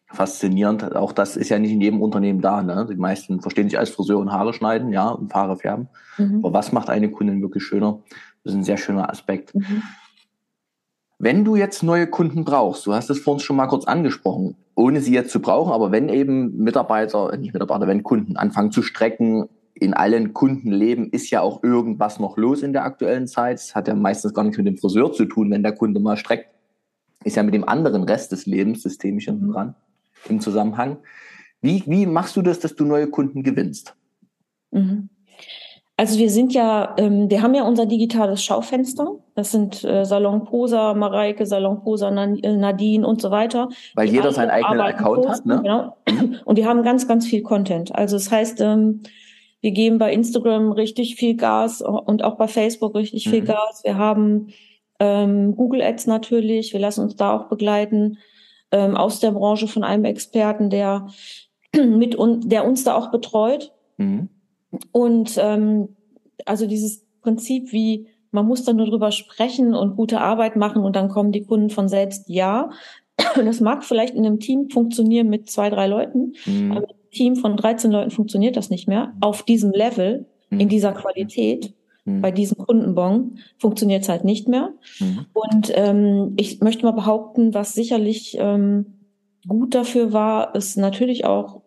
[0.06, 0.96] Faszinierend.
[0.96, 2.62] Auch das ist ja nicht in jedem Unternehmen da.
[2.62, 2.86] Ne?
[2.90, 5.88] Die meisten verstehen sich als Friseur und Haare schneiden, ja, und Haare färben.
[6.18, 6.40] Mhm.
[6.44, 8.00] Aber was macht eine Kundin wirklich schöner?
[8.42, 9.54] Das ist ein sehr schöner Aspekt.
[9.54, 9.82] Mhm.
[11.22, 15.00] Wenn du jetzt neue Kunden brauchst, du hast es vorhin schon mal kurz angesprochen, ohne
[15.00, 18.82] sie jetzt zu brauchen, aber wenn eben Mitarbeiter, äh, nicht Mitarbeiter, wenn Kunden anfangen zu
[18.82, 23.58] strecken, in allen Kundenleben ist ja auch irgendwas noch los in der aktuellen Zeit.
[23.58, 26.16] Es hat ja meistens gar nichts mit dem Friseur zu tun, wenn der Kunde mal
[26.16, 26.48] streckt.
[27.22, 29.52] Ist ja mit dem anderen Rest des Lebens systemisch hinten mhm.
[29.52, 29.74] dran
[30.28, 30.96] im Zusammenhang.
[31.60, 33.94] Wie, wie machst du das, dass du neue Kunden gewinnst?
[34.72, 35.08] Mhm.
[36.02, 39.20] Also wir sind ja, ähm, wir haben ja unser digitales Schaufenster.
[39.36, 43.68] Das sind äh, Salon Posa, Mareike, Salon Posa, äh, Nadine und so weiter.
[43.94, 45.94] Weil jeder seinen eigenen Account posten, hat, ne?
[46.04, 46.42] Genau.
[46.44, 47.94] Und wir haben ganz, ganz viel Content.
[47.94, 49.02] Also das heißt, ähm,
[49.60, 53.30] Wir geben bei Instagram richtig viel Gas und auch bei Facebook richtig mhm.
[53.30, 53.82] viel Gas.
[53.84, 54.48] Wir haben
[54.98, 56.72] ähm, Google Ads natürlich.
[56.72, 58.18] Wir lassen uns da auch begleiten
[58.72, 61.06] ähm, aus der Branche von einem Experten, der
[61.76, 63.70] mit uns, der uns da auch betreut.
[63.98, 64.30] Mhm.
[64.90, 65.88] Und ähm,
[66.46, 70.96] also dieses Prinzip, wie man muss dann nur drüber sprechen und gute Arbeit machen und
[70.96, 72.28] dann kommen die Kunden von selbst.
[72.28, 72.70] Ja,
[73.36, 76.72] das mag vielleicht in einem Team funktionieren mit zwei, drei Leuten, mhm.
[76.72, 79.12] aber im Team von 13 Leuten funktioniert das nicht mehr.
[79.20, 80.60] Auf diesem Level, mhm.
[80.60, 82.22] in dieser Qualität, mhm.
[82.22, 84.70] bei diesem Kundenbon funktioniert es halt nicht mehr.
[84.98, 85.26] Mhm.
[85.34, 88.98] Und ähm, ich möchte mal behaupten, was sicherlich ähm,
[89.46, 91.61] gut dafür war, ist natürlich auch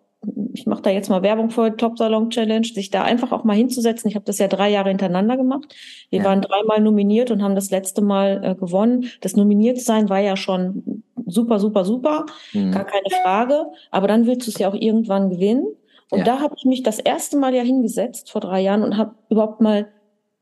[0.53, 3.55] ich mache da jetzt mal Werbung für Top Salon Challenge, sich da einfach auch mal
[3.55, 4.09] hinzusetzen.
[4.09, 5.75] Ich habe das ja drei Jahre hintereinander gemacht.
[6.09, 6.25] Wir ja.
[6.25, 9.09] waren dreimal nominiert und haben das letzte Mal äh, gewonnen.
[9.21, 12.71] Das Nominiertsein war ja schon super, super, super, mhm.
[12.71, 13.65] gar keine Frage.
[13.91, 15.65] Aber dann willst du es ja auch irgendwann gewinnen.
[16.09, 16.25] Und ja.
[16.25, 19.61] da habe ich mich das erste Mal ja hingesetzt vor drei Jahren und habe überhaupt
[19.61, 19.87] mal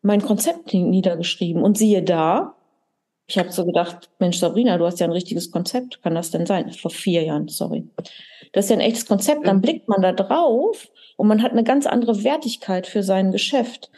[0.01, 1.63] mein Konzept niedergeschrieben.
[1.63, 2.55] Und siehe da,
[3.27, 6.01] ich habe so gedacht, Mensch, Sabrina, du hast ja ein richtiges Konzept.
[6.03, 6.71] Kann das denn sein?
[6.71, 7.89] Vor vier Jahren, sorry.
[8.51, 9.47] Das ist ja ein echtes Konzept.
[9.47, 13.89] Dann blickt man da drauf und man hat eine ganz andere Wertigkeit für sein Geschäft.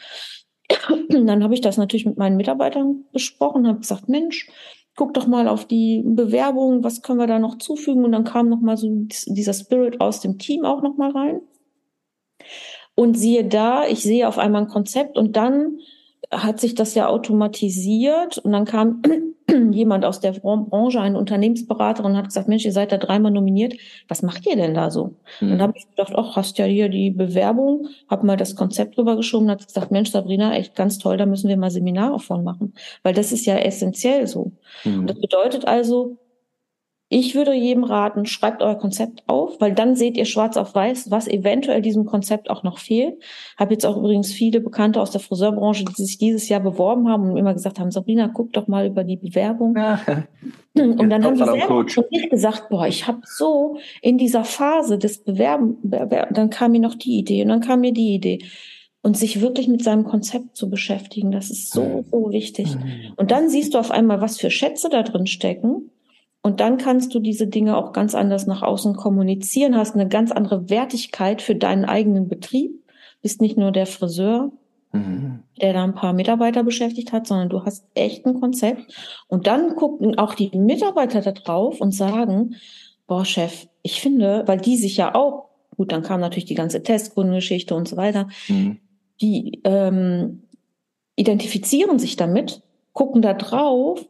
[1.08, 4.48] Dann habe ich das natürlich mit meinen Mitarbeitern besprochen, habe gesagt, Mensch,
[4.96, 8.04] guck doch mal auf die Bewerbung, was können wir da noch zufügen?
[8.04, 8.88] Und dann kam noch mal so
[9.26, 11.40] dieser Spirit aus dem Team auch noch mal rein.
[12.94, 15.78] Und siehe da, ich sehe auf einmal ein Konzept und dann
[16.30, 19.02] hat sich das ja automatisiert und dann kam
[19.72, 23.74] jemand aus der Branche, ein Unternehmensberater und hat gesagt, Mensch, ihr seid da dreimal nominiert,
[24.08, 25.14] was macht ihr denn da so?
[25.40, 25.50] Mhm.
[25.50, 29.16] Dann habe ich gedacht, ach, hast ja hier die Bewerbung, habe mal das Konzept drüber
[29.16, 32.42] geschoben und hat gesagt, Mensch, Sabrina, echt ganz toll, da müssen wir mal Seminare von
[32.42, 34.52] machen, weil das ist ja essentiell so.
[34.84, 35.06] Mhm.
[35.06, 36.18] Das bedeutet also,
[37.08, 41.08] ich würde jedem raten, schreibt euer Konzept auf, weil dann seht ihr schwarz auf weiß,
[41.08, 43.22] was eventuell diesem Konzept auch noch fehlt.
[43.56, 47.30] Habe jetzt auch übrigens viele Bekannte aus der Friseurbranche, die sich dieses Jahr beworben haben
[47.30, 49.76] und immer gesagt haben, Sabrina, guck doch mal über die Bewerbung.
[49.76, 50.00] Ja.
[50.74, 54.98] Und dann haben sie selber schon nicht gesagt, boah, ich habe so in dieser Phase
[54.98, 58.40] des Bewerben, dann kam mir noch die Idee und dann kam mir die Idee.
[59.02, 62.76] Und sich wirklich mit seinem Konzept zu beschäftigen, das ist so, so wichtig.
[63.14, 65.92] Und dann siehst du auf einmal, was für Schätze da drin stecken
[66.46, 70.30] und dann kannst du diese Dinge auch ganz anders nach außen kommunizieren, hast eine ganz
[70.30, 72.84] andere Wertigkeit für deinen eigenen Betrieb,
[73.20, 74.52] bist nicht nur der Friseur,
[74.92, 75.40] mhm.
[75.60, 78.94] der da ein paar Mitarbeiter beschäftigt hat, sondern du hast echt ein Konzept.
[79.26, 82.54] Und dann gucken auch die Mitarbeiter da drauf und sagen,
[83.08, 86.80] boah, Chef, ich finde, weil die sich ja auch, gut, dann kam natürlich die ganze
[86.80, 88.78] Testgrundgeschichte und so weiter, mhm.
[89.20, 90.44] die ähm,
[91.16, 94.06] identifizieren sich damit, gucken da drauf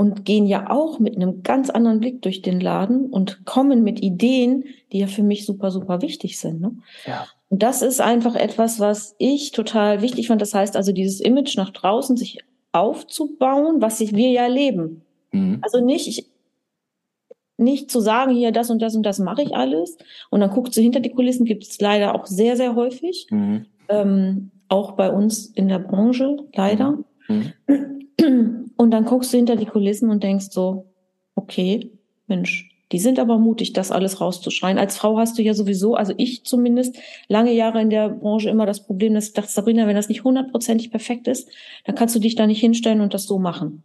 [0.00, 4.00] und gehen ja auch mit einem ganz anderen Blick durch den Laden und kommen mit
[4.00, 6.62] Ideen, die ja für mich super, super wichtig sind.
[6.62, 6.72] Ne?
[7.04, 7.26] Ja.
[7.50, 10.40] Und das ist einfach etwas, was ich total wichtig fand.
[10.40, 12.38] Das heißt also, dieses Image nach draußen sich
[12.72, 15.02] aufzubauen, was wir ja leben.
[15.32, 15.58] Mhm.
[15.60, 16.30] Also nicht, ich,
[17.58, 19.98] nicht zu sagen, hier das und das und das mache ich alles.
[20.30, 23.26] Und dann guckst du hinter die Kulissen, gibt es leider auch sehr, sehr häufig.
[23.28, 23.66] Mhm.
[23.90, 26.96] Ähm, auch bei uns in der Branche, leider.
[27.28, 27.52] Mhm.
[28.80, 30.86] Und dann guckst du hinter die Kulissen und denkst so,
[31.34, 31.90] okay,
[32.28, 34.78] Mensch, die sind aber mutig, das alles rauszuschreien.
[34.78, 36.96] Als Frau hast du ja sowieso, also ich zumindest,
[37.28, 40.24] lange Jahre in der Branche immer das Problem, dass ich dachte, Sabrina, wenn das nicht
[40.24, 41.50] hundertprozentig perfekt ist,
[41.84, 43.84] dann kannst du dich da nicht hinstellen und das so machen.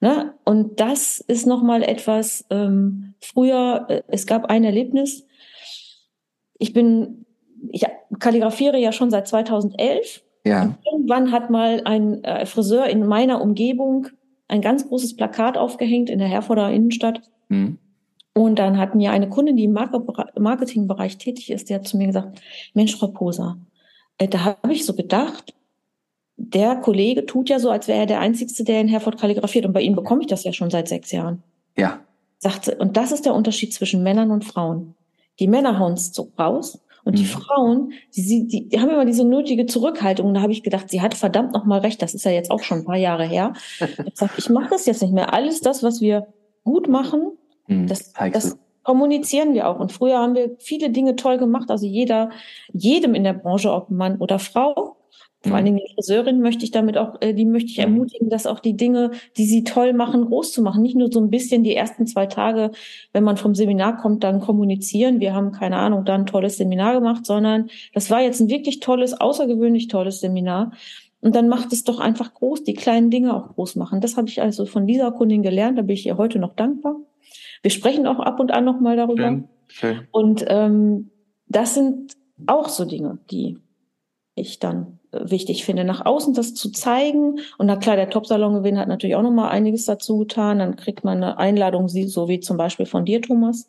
[0.00, 0.34] Ne?
[0.44, 5.26] Und das ist nochmal etwas, ähm, früher, äh, es gab ein Erlebnis,
[6.56, 7.26] ich bin,
[7.72, 7.84] ich
[8.20, 10.22] kalligrafiere ja schon seit 2011.
[10.44, 10.78] Ja.
[10.84, 14.06] irgendwann hat mal ein äh, Friseur in meiner Umgebung
[14.48, 17.20] ein ganz großes Plakat aufgehängt in der Herforder Innenstadt.
[17.48, 17.78] Mhm.
[18.32, 22.06] Und dann hat mir eine Kundin, die im Marketingbereich tätig ist, die hat zu mir
[22.06, 22.40] gesagt,
[22.74, 23.58] Mensch, Frau Poser,
[24.18, 25.54] äh, da habe ich so gedacht,
[26.36, 29.64] der Kollege tut ja so, als wäre er der Einzige, der in Herford kalligrafiert.
[29.64, 31.42] Und bei ihm bekomme ich das ja schon seit sechs Jahren.
[31.78, 32.00] Ja.
[32.38, 34.94] Sagte, und das ist der Unterschied zwischen Männern und Frauen.
[35.40, 37.28] Die Männer hauen es so raus und die mhm.
[37.28, 40.26] Frauen, die, die, die haben immer diese nötige Zurückhaltung.
[40.26, 42.02] Und da habe ich gedacht, sie hat verdammt noch mal recht.
[42.02, 43.52] Das ist ja jetzt auch schon ein paar Jahre her.
[43.78, 45.32] Ich ich mache das jetzt nicht mehr.
[45.32, 46.26] Alles das, was wir
[46.64, 47.38] gut machen,
[47.68, 47.86] mhm.
[47.86, 49.78] das, das kommunizieren wir auch.
[49.78, 51.70] Und früher haben wir viele Dinge toll gemacht.
[51.70, 52.30] Also jeder,
[52.72, 54.95] jedem in der Branche, ob Mann oder Frau,
[55.46, 55.76] vor allen mhm.
[55.76, 57.84] Dingen die Friseurin möchte ich damit auch, äh, die möchte ich mhm.
[57.84, 60.82] ermutigen, dass auch die Dinge, die sie toll machen, groß zu machen.
[60.82, 62.72] Nicht nur so ein bisschen die ersten zwei Tage,
[63.12, 65.20] wenn man vom Seminar kommt, dann kommunizieren.
[65.20, 68.80] Wir haben keine Ahnung, da ein tolles Seminar gemacht, sondern das war jetzt ein wirklich
[68.80, 70.72] tolles, außergewöhnlich tolles Seminar.
[71.20, 74.00] Und dann macht es doch einfach groß, die kleinen Dinge auch groß machen.
[74.00, 75.78] Das habe ich also von dieser Kundin gelernt.
[75.78, 76.96] Da bin ich ihr heute noch dankbar.
[77.62, 79.40] Wir sprechen auch ab und an noch mal darüber.
[79.66, 80.06] Schön.
[80.10, 81.10] Und ähm,
[81.48, 82.12] das sind
[82.46, 83.58] auch so Dinge, die
[84.34, 87.40] ich dann wichtig finde, nach außen das zu zeigen.
[87.58, 90.58] Und na klar, der Top-Salon-Gewinn hat natürlich auch noch mal einiges dazu getan.
[90.58, 93.66] Dann kriegt man eine Einladung, so wie zum Beispiel von dir, Thomas.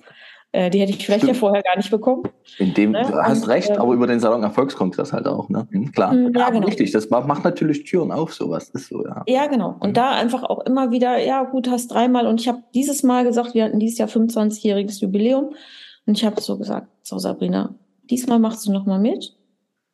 [0.53, 1.35] Äh, die hätte ich vielleicht Stimmt.
[1.35, 2.23] ja vorher gar nicht bekommen.
[2.57, 3.05] In dem, ne?
[3.05, 5.67] du hast Und, recht, äh, aber über den Salon Erfolgskongress halt auch, ne?
[5.71, 6.13] Hm, klar.
[6.13, 6.65] Ja, ja genau.
[6.65, 6.91] richtig.
[6.91, 9.23] Das macht natürlich Türen auf, sowas ist so, ja.
[9.27, 9.75] Ja, genau.
[9.79, 9.93] Und mhm.
[9.93, 12.27] da einfach auch immer wieder, ja gut, hast dreimal.
[12.27, 15.53] Und ich habe dieses Mal gesagt, wir hatten dieses Jahr 25-jähriges Jubiläum.
[16.05, 17.75] Und ich habe so gesagt, so Sabrina,
[18.09, 19.36] diesmal machst du noch mal mit.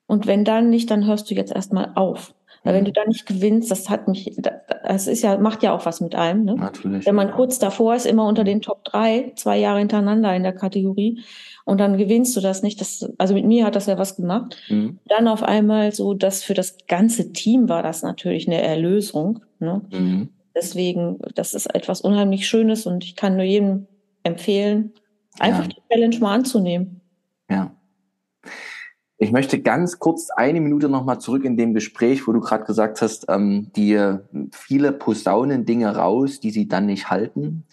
[0.08, 2.34] Und wenn dann nicht, dann hörst du jetzt erstmal auf.
[2.64, 5.86] Weil wenn du da nicht gewinnst, das hat mich, das ist ja, macht ja auch
[5.86, 6.46] was mit einem.
[6.46, 6.56] Ne?
[6.56, 7.06] Natürlich.
[7.06, 10.54] Wenn man kurz davor ist, immer unter den Top drei, zwei Jahre hintereinander in der
[10.54, 11.22] Kategorie,
[11.66, 12.82] und dann gewinnst du das nicht.
[12.82, 14.58] Das, also mit mir hat das ja was gemacht.
[14.70, 15.00] Mhm.
[15.06, 19.40] Dann auf einmal so, dass für das ganze Team war das natürlich eine Erlösung.
[19.60, 19.82] Ne?
[19.92, 20.30] Mhm.
[20.56, 23.88] Deswegen, das ist etwas unheimlich Schönes und ich kann nur jedem
[24.24, 24.94] empfehlen,
[25.40, 25.70] einfach ja.
[25.70, 27.02] die Challenge mal anzunehmen.
[29.24, 33.02] Ich möchte ganz kurz eine Minute nochmal zurück in dem Gespräch, wo du gerade gesagt
[33.02, 34.18] hast, ähm, die
[34.52, 37.64] viele posaunen Dinge raus, die sie dann nicht halten.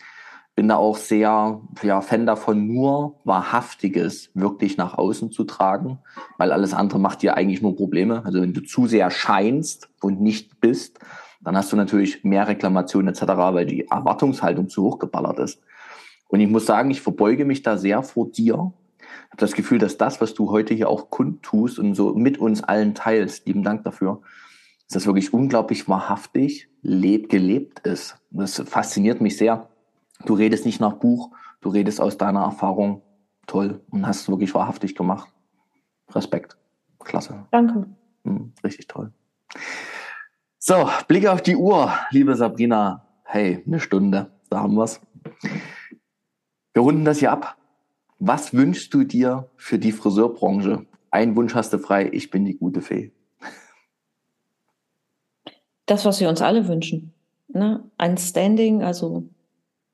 [0.55, 5.99] Bin da auch sehr ja, Fan davon, nur Wahrhaftiges wirklich nach außen zu tragen,
[6.39, 8.25] weil alles andere macht dir eigentlich nur Probleme.
[8.25, 11.01] Also wenn du zu sehr scheinst und nicht bist,
[11.41, 15.61] dann hast du natürlich mehr Reklamationen etc., weil die Erwartungshaltung zu hoch geballert ist.
[16.29, 18.73] Und ich muss sagen, ich verbeuge mich da sehr vor dir,
[19.31, 22.63] habe das Gefühl, dass das, was du heute hier auch kundtust und so mit uns
[22.63, 24.21] allen teilst, lieben Dank dafür,
[24.87, 28.17] dass das wirklich unglaublich wahrhaftig lebt, gelebt ist.
[28.31, 29.69] Das fasziniert mich sehr.
[30.27, 33.03] Du redest nicht nach Buch, du redest aus deiner Erfahrung.
[33.47, 35.33] Toll und hast es wirklich wahrhaftig gemacht.
[36.11, 36.57] Respekt.
[36.99, 37.47] Klasse.
[37.51, 37.87] Danke.
[38.25, 39.13] Hm, richtig toll.
[40.59, 43.07] So, Blick auf die Uhr, liebe Sabrina.
[43.25, 45.01] Hey, eine Stunde, da haben wir's.
[46.73, 47.57] Wir runden das hier ab.
[48.21, 50.85] Was wünschst du dir für die Friseurbranche?
[51.11, 53.13] Ein Wunsch hast du frei, ich bin die gute Fee.
[55.87, 57.15] Das, was wir uns alle wünschen.
[57.49, 57.83] Ne?
[57.97, 59.25] Ein Standing, also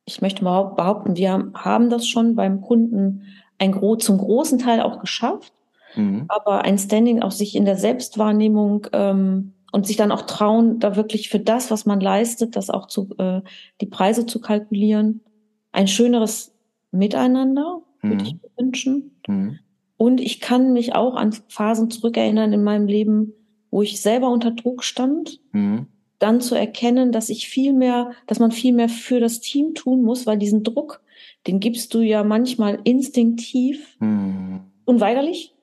[0.04, 3.22] ich möchte mal behaupten, wir haben das schon beim Kunden
[3.58, 5.52] ein gro zum großen Teil auch geschafft.
[5.94, 6.24] Mhm.
[6.26, 10.96] Aber ein Standing auch sich in der Selbstwahrnehmung ähm, und sich dann auch trauen, da
[10.96, 13.40] wirklich für das, was man leistet, das auch zu, äh,
[13.80, 15.22] die Preise zu kalkulieren.
[15.70, 16.52] Ein schöneres
[16.90, 18.26] Miteinander, würde mhm.
[18.26, 19.10] ich mir wünschen.
[19.26, 19.58] Mhm.
[19.96, 23.32] Und ich kann mich auch an Phasen zurückerinnern in meinem Leben,
[23.70, 25.86] wo ich selber unter Druck stand, mhm.
[26.18, 30.02] dann zu erkennen, dass ich viel mehr, dass man viel mehr für das Team tun
[30.02, 31.02] muss, weil diesen Druck,
[31.46, 34.60] den gibst du ja manchmal instinktiv, mhm.
[34.84, 35.54] unweigerlich,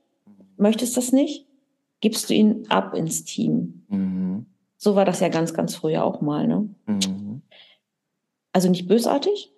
[0.57, 1.45] möchtest das nicht,
[2.01, 3.85] gibst du ihn ab ins Team.
[3.87, 4.45] Mhm.
[4.77, 6.47] So war das ja ganz, ganz früher auch mal.
[6.47, 6.69] Ne?
[6.85, 7.41] Mhm.
[8.51, 9.51] Also nicht bösartig,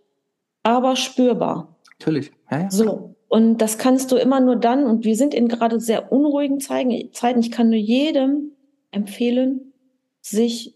[0.63, 1.74] aber spürbar.
[1.99, 2.31] Natürlich.
[2.51, 2.71] Ja, ja.
[2.71, 3.15] So.
[3.27, 6.91] Und das kannst du immer nur dann, und wir sind in gerade sehr unruhigen Zeiten.
[6.91, 8.51] Ich kann nur jedem
[8.91, 9.73] empfehlen,
[10.21, 10.75] sich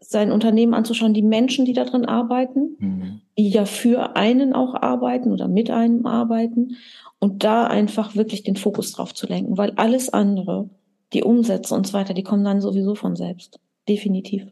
[0.00, 3.20] sein Unternehmen anzuschauen, die Menschen, die da drin arbeiten, mhm.
[3.36, 6.76] die ja für einen auch arbeiten oder mit einem arbeiten
[7.18, 10.68] und da einfach wirklich den Fokus drauf zu lenken, weil alles andere,
[11.12, 13.58] die Umsätze und so weiter, die kommen dann sowieso von selbst.
[13.88, 14.46] Definitiv.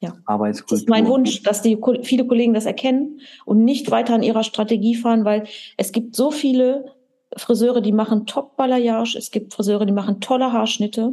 [0.00, 0.14] Ja.
[0.24, 0.78] Arbeitskultur.
[0.78, 4.44] Das ist mein Wunsch, dass die viele Kollegen das erkennen und nicht weiter an ihrer
[4.44, 5.44] Strategie fahren, weil
[5.76, 6.86] es gibt so viele
[7.36, 11.12] Friseure, die machen Top-Balayage, es gibt Friseure, die machen tolle Haarschnitte,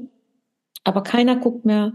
[0.83, 1.93] aber keiner guckt mehr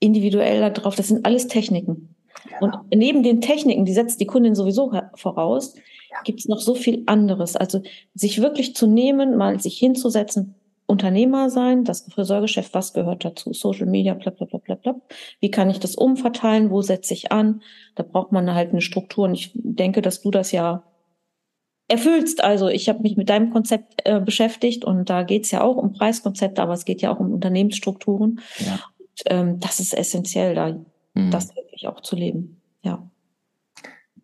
[0.00, 0.94] individuell da drauf.
[0.94, 2.14] Das sind alles Techniken.
[2.50, 2.58] Ja.
[2.60, 5.74] Und neben den Techniken, die setzt die Kundin sowieso voraus,
[6.10, 6.20] ja.
[6.24, 7.56] gibt es noch so viel anderes.
[7.56, 7.82] Also
[8.14, 10.54] sich wirklich zu nehmen, mal sich hinzusetzen,
[10.88, 13.52] Unternehmer sein, das Friseurgeschäft, was gehört dazu?
[13.52, 14.94] Social Media, bla, bla, bla, bla, bla.
[15.38, 16.70] Wie kann ich das umverteilen?
[16.70, 17.62] Wo setze ich an?
[17.94, 19.26] Da braucht man halt eine Struktur.
[19.26, 20.82] Und ich denke, dass du das ja
[21.88, 22.42] erfüllst.
[22.42, 25.92] Also ich habe mich mit deinem Konzept äh, beschäftigt und da geht's ja auch um
[25.92, 28.40] Preiskonzepte, aber es geht ja auch um Unternehmensstrukturen.
[28.58, 28.80] Ja.
[28.98, 30.78] Und, ähm, das ist essentiell, da
[31.12, 31.30] mhm.
[31.30, 32.62] das wirklich auch zu leben.
[32.82, 33.06] Ja.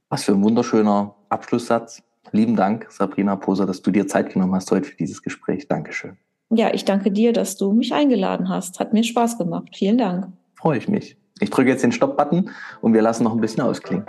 [0.08, 2.02] Was für ein wunderschöner Abschlusssatz.
[2.32, 5.68] Lieben Dank, Sabrina Poser, dass du dir Zeit genommen hast heute für dieses Gespräch.
[5.68, 6.16] Dankeschön.
[6.50, 8.80] Ja, ich danke dir, dass du mich eingeladen hast.
[8.80, 9.70] Hat mir Spaß gemacht.
[9.74, 10.28] Vielen Dank.
[10.54, 11.16] Freue ich mich.
[11.40, 14.06] Ich drücke jetzt den Stopp-Button und wir lassen noch ein bisschen ausklingen.